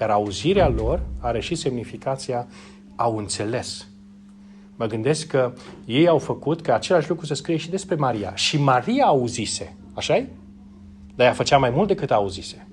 iar 0.00 0.10
auzirea 0.10 0.68
lor 0.68 1.02
are 1.20 1.40
și 1.40 1.54
semnificația 1.54 2.46
au 2.96 3.16
înțeles. 3.16 3.86
Mă 4.76 4.86
gândesc 4.86 5.26
că 5.26 5.52
ei 5.84 6.08
au 6.08 6.18
făcut 6.18 6.60
că 6.60 6.72
același 6.72 7.08
lucru 7.08 7.26
să 7.26 7.34
scrie 7.34 7.56
și 7.56 7.70
despre 7.70 7.94
Maria. 7.94 8.34
Și 8.34 8.58
Maria 8.58 9.04
auzise, 9.04 9.76
așa 9.94 10.16
-i? 10.18 10.26
Dar 11.14 11.26
ea 11.26 11.32
făcea 11.32 11.58
mai 11.58 11.70
mult 11.70 11.88
decât 11.88 12.10
auzise. 12.10 12.66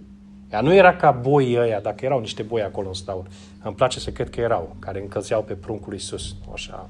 Ea 0.52 0.62
nu 0.62 0.74
era 0.74 0.96
ca 0.96 1.12
boii 1.12 1.58
ăia, 1.58 1.80
dacă 1.80 2.06
erau 2.06 2.20
niște 2.20 2.44
boi 2.44 2.62
acolo 2.62 2.88
în 2.88 2.94
staul. 2.94 3.26
Îmi 3.64 3.76
place 3.76 4.00
să 4.00 4.12
cred 4.12 4.30
că 4.30 4.42
erau, 4.42 4.76
care 4.80 5.02
încălzeau 5.02 5.44
pe 5.44 5.54
pruncul 5.54 5.94
Iisus. 5.94 6.36
Așa, 6.54 6.90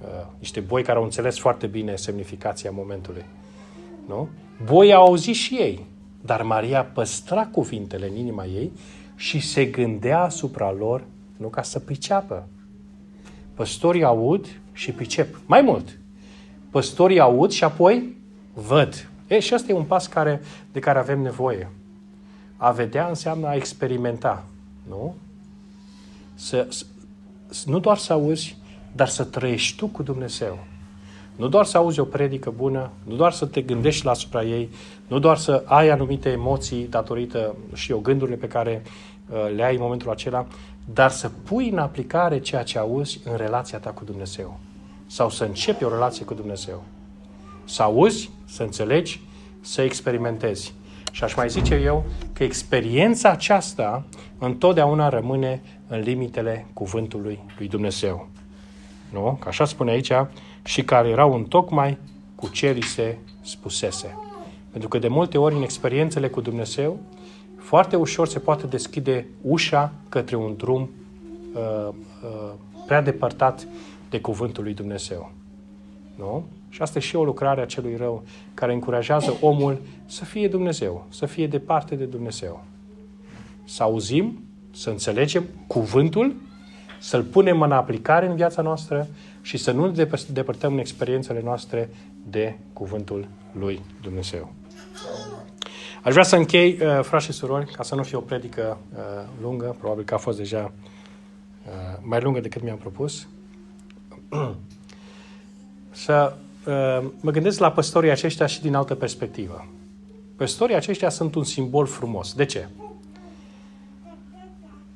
uh, 0.00 0.26
niște 0.38 0.60
boi 0.60 0.82
care 0.82 0.98
au 0.98 1.04
înțeles 1.04 1.38
foarte 1.38 1.66
bine 1.66 1.96
semnificația 1.96 2.70
momentului. 2.70 3.24
Nu? 4.06 4.28
Boii 4.64 4.92
au 4.92 5.04
auzit 5.04 5.34
și 5.34 5.54
ei, 5.54 5.86
dar 6.20 6.42
Maria 6.42 6.84
păstra 6.84 7.46
cuvintele 7.46 8.08
în 8.08 8.16
inima 8.16 8.44
ei 8.44 8.72
și 9.16 9.40
se 9.40 9.64
gândea 9.64 10.20
asupra 10.20 10.72
lor, 10.72 11.04
nu 11.36 11.48
ca 11.48 11.62
să 11.62 11.78
priceapă. 11.78 12.48
Păstorii 13.54 14.04
aud 14.04 14.46
și 14.72 14.92
pricep. 14.92 15.40
Mai 15.46 15.60
mult, 15.60 15.98
păstorii 16.70 17.20
aud 17.20 17.50
și 17.50 17.64
apoi 17.64 18.16
văd. 18.52 19.08
E, 19.26 19.38
și 19.38 19.54
ăsta 19.54 19.72
e 19.72 19.74
un 19.74 19.84
pas 19.84 20.06
care, 20.06 20.40
de 20.72 20.78
care 20.78 20.98
avem 20.98 21.20
nevoie. 21.20 21.70
A 22.64 22.70
vedea 22.70 23.08
înseamnă 23.08 23.46
a 23.46 23.54
experimenta, 23.54 24.44
nu? 24.88 25.14
Să, 26.34 26.66
să, 27.48 27.64
nu 27.66 27.78
doar 27.78 27.96
să 27.96 28.12
auzi, 28.12 28.56
dar 28.92 29.08
să 29.08 29.24
trăiești 29.24 29.76
tu 29.76 29.86
cu 29.86 30.02
Dumnezeu. 30.02 30.58
Nu 31.36 31.48
doar 31.48 31.64
să 31.64 31.76
auzi 31.76 32.00
o 32.00 32.04
predică 32.04 32.50
bună, 32.50 32.90
nu 33.02 33.14
doar 33.14 33.32
să 33.32 33.46
te 33.46 33.60
gândești 33.60 34.04
la 34.04 34.10
asupra 34.10 34.42
ei, 34.42 34.68
nu 35.06 35.18
doar 35.18 35.36
să 35.36 35.62
ai 35.66 35.88
anumite 35.88 36.30
emoții 36.30 36.86
datorită 36.86 37.54
și 37.74 37.92
o 37.92 37.98
gândurile 37.98 38.36
pe 38.36 38.48
care 38.48 38.82
uh, 38.82 39.54
le 39.54 39.64
ai 39.64 39.74
în 39.74 39.80
momentul 39.80 40.10
acela, 40.10 40.46
dar 40.84 41.10
să 41.10 41.30
pui 41.44 41.68
în 41.68 41.78
aplicare 41.78 42.40
ceea 42.40 42.62
ce 42.62 42.78
auzi 42.78 43.20
în 43.24 43.36
relația 43.36 43.78
ta 43.78 43.90
cu 43.90 44.04
Dumnezeu. 44.04 44.58
Sau 45.06 45.30
să 45.30 45.44
începi 45.44 45.84
o 45.84 45.88
relație 45.88 46.24
cu 46.24 46.34
Dumnezeu. 46.34 46.82
Să 47.64 47.82
auzi, 47.82 48.30
să 48.44 48.62
înțelegi, 48.62 49.20
să 49.60 49.82
experimentezi. 49.82 50.74
Și 51.14 51.24
aș 51.24 51.34
mai 51.34 51.48
zice 51.48 51.74
eu 51.74 52.04
că 52.32 52.44
experiența 52.44 53.30
aceasta 53.30 54.04
întotdeauna 54.38 55.08
rămâne 55.08 55.62
în 55.86 56.00
limitele 56.00 56.66
cuvântului 56.72 57.38
lui 57.58 57.68
Dumnezeu. 57.68 58.28
Nu? 59.12 59.36
Că 59.40 59.48
așa 59.48 59.64
spune 59.64 59.90
aici, 59.90 60.12
și 60.64 60.84
care 60.84 61.08
erau 61.08 61.34
în 61.34 61.44
tocmai 61.44 61.98
cu 62.34 62.48
ce 62.48 62.70
li 62.70 62.82
se 62.82 63.18
spusese. 63.40 64.16
Pentru 64.70 64.88
că 64.88 64.98
de 64.98 65.08
multe 65.08 65.38
ori 65.38 65.54
în 65.54 65.62
experiențele 65.62 66.28
cu 66.28 66.40
Dumnezeu, 66.40 66.98
foarte 67.58 67.96
ușor 67.96 68.28
se 68.28 68.38
poate 68.38 68.66
deschide 68.66 69.26
ușa 69.40 69.92
către 70.08 70.36
un 70.36 70.54
drum 70.56 70.90
uh, 71.54 71.88
uh, 71.88 72.52
prea 72.86 73.02
depărtat 73.02 73.66
de 74.10 74.20
cuvântul 74.20 74.64
lui 74.64 74.74
Dumnezeu. 74.74 75.32
Nu? 76.16 76.44
Și 76.74 76.82
asta 76.82 76.98
e 76.98 77.00
și 77.00 77.16
o 77.16 77.24
lucrare 77.24 77.60
a 77.60 77.66
celui 77.66 77.96
rău 77.96 78.22
care 78.54 78.72
încurajează 78.72 79.36
omul 79.40 79.80
să 80.06 80.24
fie 80.24 80.48
Dumnezeu, 80.48 81.06
să 81.08 81.26
fie 81.26 81.46
departe 81.46 81.94
de 81.94 82.04
Dumnezeu. 82.04 82.64
Să 83.64 83.82
auzim, 83.82 84.44
să 84.70 84.90
înțelegem 84.90 85.44
cuvântul, 85.66 86.34
să-l 87.00 87.22
punem 87.22 87.62
în 87.62 87.72
aplicare 87.72 88.26
în 88.26 88.34
viața 88.34 88.62
noastră 88.62 89.08
și 89.42 89.56
să 89.56 89.70
nu 89.70 89.90
ne 89.90 90.06
depărtăm 90.28 90.72
în 90.72 90.78
experiențele 90.78 91.40
noastre 91.44 91.90
de 92.30 92.56
cuvântul 92.72 93.28
lui 93.52 93.80
Dumnezeu. 94.02 94.52
Aș 96.02 96.12
vrea 96.12 96.24
să 96.24 96.36
închei, 96.36 96.78
uh, 96.80 97.00
frați 97.02 97.24
și 97.24 97.32
surori, 97.32 97.72
ca 97.72 97.82
să 97.82 97.94
nu 97.94 98.02
fie 98.02 98.16
o 98.16 98.20
predică 98.20 98.78
uh, 98.92 99.00
lungă, 99.42 99.76
probabil 99.78 100.04
că 100.04 100.14
a 100.14 100.18
fost 100.18 100.36
deja 100.36 100.72
uh, 101.66 101.98
mai 102.02 102.20
lungă 102.20 102.40
decât 102.40 102.62
mi-am 102.62 102.78
propus, 102.78 103.28
să 105.90 106.34
uh, 106.36 106.42
mă 107.20 107.30
gândesc 107.30 107.58
la 107.58 107.72
păstorii 107.72 108.10
aceștia 108.10 108.46
și 108.46 108.62
din 108.62 108.74
altă 108.74 108.94
perspectivă. 108.94 109.66
Păstorii 110.36 110.74
aceștia 110.74 111.08
sunt 111.08 111.34
un 111.34 111.44
simbol 111.44 111.86
frumos. 111.86 112.32
De 112.32 112.44
ce? 112.44 112.68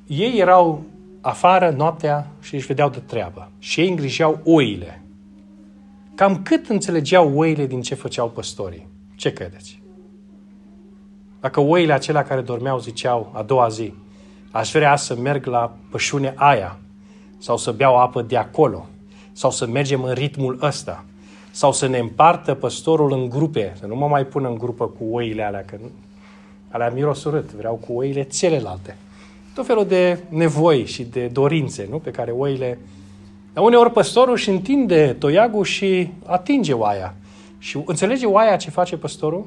Ei 0.07 0.39
erau 0.39 0.83
afară 1.21 1.69
noaptea 1.69 2.27
și 2.41 2.55
își 2.55 2.65
vedeau 2.65 2.89
de 2.89 2.99
treabă. 2.99 3.51
Și 3.59 3.79
ei 3.79 3.89
îngrijeau 3.89 4.39
oile. 4.43 5.01
Cam 6.15 6.41
cât 6.41 6.67
înțelegeau 6.67 7.37
oile 7.37 7.65
din 7.65 7.81
ce 7.81 7.95
făceau 7.95 8.29
păstorii? 8.29 8.87
Ce 9.15 9.33
credeți? 9.33 9.81
Dacă 11.39 11.59
oile 11.59 11.93
acelea 11.93 12.23
care 12.23 12.41
dormeau 12.41 12.79
ziceau 12.79 13.31
a 13.33 13.41
doua 13.41 13.67
zi, 13.67 13.93
aș 14.51 14.71
vrea 14.71 14.95
să 14.95 15.15
merg 15.15 15.45
la 15.45 15.75
pășune 15.89 16.33
aia, 16.35 16.77
sau 17.37 17.57
să 17.57 17.71
beau 17.71 17.97
apă 17.97 18.21
de 18.21 18.37
acolo, 18.37 18.87
sau 19.31 19.51
să 19.51 19.67
mergem 19.67 20.03
în 20.03 20.13
ritmul 20.13 20.59
ăsta, 20.61 21.05
sau 21.51 21.71
să 21.71 21.87
ne 21.87 21.97
împartă 21.97 22.53
păstorul 22.53 23.11
în 23.11 23.29
grupe, 23.29 23.73
să 23.79 23.85
nu 23.85 23.95
mă 23.95 24.07
mai 24.07 24.25
pun 24.25 24.45
în 24.45 24.57
grupă 24.57 24.85
cu 24.85 25.03
oile 25.11 25.43
alea, 25.43 25.63
că 25.65 25.77
alea 26.69 26.89
miros 26.89 27.23
urât, 27.23 27.51
vreau 27.51 27.75
cu 27.87 27.93
oile 27.93 28.23
celelalte. 28.23 28.97
Tot 29.55 29.65
felul 29.65 29.85
de 29.85 30.19
nevoi 30.29 30.85
și 30.85 31.03
de 31.03 31.27
dorințe, 31.27 31.87
nu? 31.89 31.97
Pe 31.97 32.11
care 32.11 32.31
oile... 32.31 32.79
Dar 33.53 33.63
uneori 33.63 33.91
păstorul 33.91 34.33
își 34.33 34.49
întinde 34.49 35.15
toiagul 35.19 35.63
și 35.63 36.11
atinge 36.25 36.73
oaia. 36.73 37.15
Și 37.57 37.81
înțelege 37.85 38.25
oaia 38.25 38.55
ce 38.55 38.69
face 38.69 38.97
păstorul? 38.97 39.45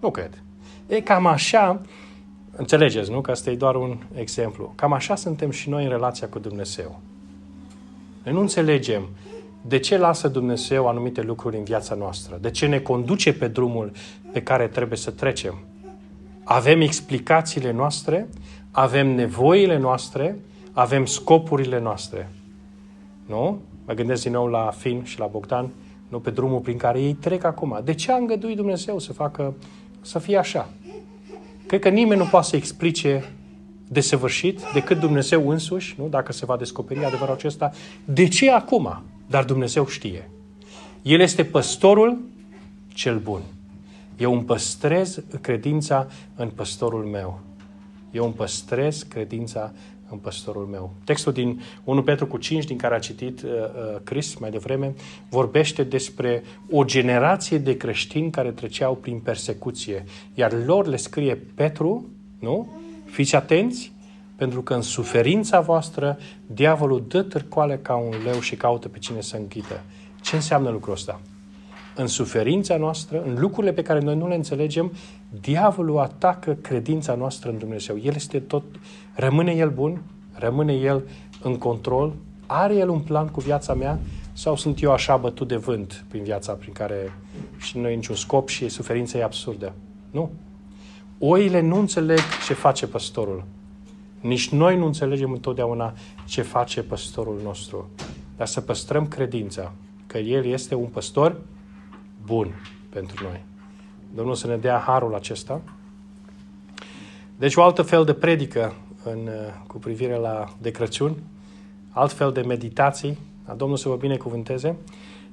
Nu 0.00 0.10
cred. 0.10 0.42
E 0.86 1.00
cam 1.00 1.26
așa, 1.26 1.80
înțelegeți, 2.56 3.10
nu? 3.10 3.20
Că 3.20 3.30
asta 3.30 3.50
e 3.50 3.54
doar 3.54 3.74
un 3.74 3.96
exemplu. 4.14 4.72
Cam 4.74 4.92
așa 4.92 5.14
suntem 5.14 5.50
și 5.50 5.68
noi 5.68 5.84
în 5.84 5.90
relația 5.90 6.28
cu 6.28 6.38
Dumnezeu. 6.38 7.00
Noi 8.24 8.34
nu 8.34 8.40
înțelegem 8.40 9.08
de 9.66 9.78
ce 9.78 9.98
lasă 9.98 10.28
Dumnezeu 10.28 10.88
anumite 10.88 11.22
lucruri 11.22 11.56
în 11.56 11.64
viața 11.64 11.94
noastră, 11.94 12.38
de 12.40 12.50
ce 12.50 12.66
ne 12.66 12.78
conduce 12.78 13.32
pe 13.32 13.48
drumul 13.48 13.92
pe 14.32 14.42
care 14.42 14.66
trebuie 14.66 14.98
să 14.98 15.10
trecem. 15.10 15.58
Avem 16.42 16.80
explicațiile 16.80 17.72
noastre, 17.72 18.28
avem 18.70 19.14
nevoile 19.14 19.78
noastre, 19.78 20.38
avem 20.72 21.06
scopurile 21.06 21.80
noastre. 21.80 22.30
Nu? 23.26 23.58
Mă 23.86 23.92
gândesc 23.92 24.22
din 24.22 24.32
nou 24.32 24.46
la 24.46 24.70
Fin 24.76 25.04
și 25.04 25.18
la 25.18 25.26
Bogdan, 25.26 25.70
nu 26.08 26.20
pe 26.20 26.30
drumul 26.30 26.60
prin 26.60 26.76
care 26.76 27.00
ei 27.00 27.12
trec 27.12 27.44
acum. 27.44 27.80
De 27.84 27.94
ce 27.94 28.12
a 28.12 28.16
îngăduit 28.16 28.56
Dumnezeu 28.56 28.98
să 28.98 29.12
facă 29.12 29.54
să 30.00 30.18
fie 30.18 30.36
așa. 30.36 30.68
Cred 31.66 31.80
că 31.80 31.88
nimeni 31.88 32.20
nu 32.20 32.26
poate 32.26 32.46
să 32.46 32.56
explice 32.56 33.24
desăvârșit 33.88 34.60
decât 34.72 34.98
Dumnezeu 34.98 35.48
însuși, 35.48 35.94
nu? 35.98 36.08
dacă 36.08 36.32
se 36.32 36.44
va 36.44 36.56
descoperi 36.56 37.04
adevărul 37.04 37.34
acesta, 37.34 37.70
de 38.04 38.28
ce 38.28 38.50
acum? 38.50 39.02
Dar 39.26 39.44
Dumnezeu 39.44 39.86
știe. 39.86 40.30
El 41.02 41.20
este 41.20 41.44
păstorul 41.44 42.18
cel 42.88 43.18
bun. 43.18 43.40
Eu 44.18 44.32
îmi 44.32 44.44
păstrez 44.44 45.22
credința 45.40 46.06
în 46.34 46.48
păstorul 46.48 47.04
meu. 47.04 47.40
Eu 48.10 48.24
îmi 48.24 48.34
păstrez 48.34 49.02
credința 49.02 49.72
în 50.10 50.18
păstorul 50.18 50.66
meu. 50.66 50.92
Textul 51.04 51.32
din 51.32 51.60
1 51.84 52.02
Petru 52.02 52.26
cu 52.26 52.36
5, 52.36 52.64
din 52.64 52.76
care 52.76 52.94
a 52.94 52.98
citit 52.98 53.42
uh, 53.42 53.50
uh, 53.50 54.00
Chris 54.04 54.34
mai 54.34 54.50
devreme, 54.50 54.94
vorbește 55.28 55.82
despre 55.82 56.42
o 56.70 56.84
generație 56.84 57.58
de 57.58 57.76
creștini 57.76 58.30
care 58.30 58.50
treceau 58.50 58.94
prin 58.94 59.18
persecuție. 59.18 60.04
Iar 60.34 60.64
lor 60.64 60.86
le 60.86 60.96
scrie 60.96 61.38
Petru, 61.54 62.08
nu? 62.38 62.68
Fiți 63.04 63.34
atenți, 63.34 63.92
pentru 64.36 64.62
că 64.62 64.74
în 64.74 64.82
suferința 64.82 65.60
voastră 65.60 66.18
diavolul 66.46 67.04
dă 67.08 67.22
târcoale 67.22 67.78
ca 67.82 67.94
un 67.94 68.14
leu 68.24 68.40
și 68.40 68.56
caută 68.56 68.88
pe 68.88 68.98
cine 68.98 69.20
să 69.20 69.36
închită. 69.36 69.80
Ce 70.22 70.36
înseamnă 70.36 70.70
lucrul 70.70 70.92
ăsta? 70.92 71.20
În 71.96 72.06
suferința 72.06 72.76
noastră, 72.76 73.22
în 73.26 73.38
lucrurile 73.38 73.72
pe 73.72 73.82
care 73.82 74.00
noi 74.00 74.16
nu 74.16 74.28
le 74.28 74.34
înțelegem, 74.34 74.92
diavolul 75.40 75.98
atacă 75.98 76.56
credința 76.60 77.14
noastră 77.14 77.50
în 77.50 77.58
Dumnezeu. 77.58 77.98
El 78.02 78.14
este 78.14 78.40
tot, 78.40 78.62
rămâne 79.14 79.52
El 79.52 79.70
bun, 79.70 80.02
rămâne 80.32 80.72
El 80.72 81.02
în 81.42 81.58
control, 81.58 82.12
are 82.46 82.74
El 82.74 82.88
un 82.88 83.00
plan 83.00 83.28
cu 83.28 83.40
viața 83.40 83.74
mea 83.74 83.98
sau 84.32 84.56
sunt 84.56 84.82
eu 84.82 84.92
așa 84.92 85.16
bătut 85.16 85.48
de 85.48 85.56
vânt 85.56 86.04
prin 86.08 86.22
viața 86.22 86.52
prin 86.52 86.72
care 86.72 87.12
și 87.56 87.78
nu 87.78 87.88
e 87.88 87.94
niciun 87.94 88.16
scop 88.16 88.48
și 88.48 88.68
suferința 88.68 89.18
e 89.18 89.22
absurdă? 89.22 89.72
Nu. 90.10 90.30
Oile 91.18 91.60
nu 91.60 91.78
înțeleg 91.78 92.18
ce 92.46 92.54
face 92.54 92.86
păstorul. 92.86 93.44
Nici 94.24 94.48
noi 94.48 94.76
nu 94.76 94.86
înțelegem 94.86 95.32
întotdeauna 95.32 95.94
ce 96.24 96.42
face 96.42 96.82
păstorul 96.82 97.40
nostru. 97.42 97.88
dar 98.36 98.46
să 98.46 98.60
păstrăm 98.60 99.06
credința 99.06 99.72
că 100.06 100.18
El 100.18 100.44
este 100.44 100.74
un 100.74 100.86
păstor 100.86 101.40
bun 102.24 102.54
pentru 102.88 103.24
noi. 103.24 103.44
Domnul 104.14 104.34
să 104.34 104.46
ne 104.46 104.56
dea 104.56 104.78
harul 104.78 105.14
acesta. 105.14 105.60
Deci 107.36 107.56
o 107.56 107.62
altă 107.62 107.82
fel 107.82 108.04
de 108.04 108.12
predică 108.12 108.74
în, 109.02 109.18
uh, 109.18 109.54
cu 109.66 109.78
privire 109.78 110.16
la 110.16 110.54
de 110.60 110.70
Crăciun, 110.70 111.16
alt 111.90 112.12
fel 112.12 112.32
de 112.32 112.40
meditații, 112.40 113.18
a 113.44 113.54
Domnul 113.54 113.76
să 113.76 113.88
vă 113.88 113.96
binecuvânteze. 113.96 114.76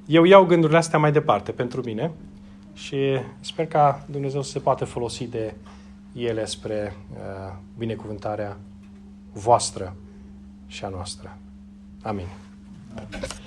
Eu 0.06 0.24
iau 0.24 0.44
gândurile 0.44 0.78
astea 0.78 0.98
mai 0.98 1.12
departe 1.12 1.52
pentru 1.52 1.82
mine 1.84 2.12
și 2.72 2.96
sper 3.40 3.66
ca 3.66 4.04
Dumnezeu 4.10 4.42
să 4.42 4.50
se 4.50 4.58
poată 4.58 4.84
folosi 4.84 5.26
de 5.26 5.54
ele 6.12 6.44
spre 6.44 6.96
uh, 7.12 7.54
binecuvântarea 7.78 8.56
voastră 9.32 9.96
și 10.66 10.84
a 10.84 10.88
noastră. 10.88 11.36
Amin. 12.02 12.26
Amin. 12.94 13.42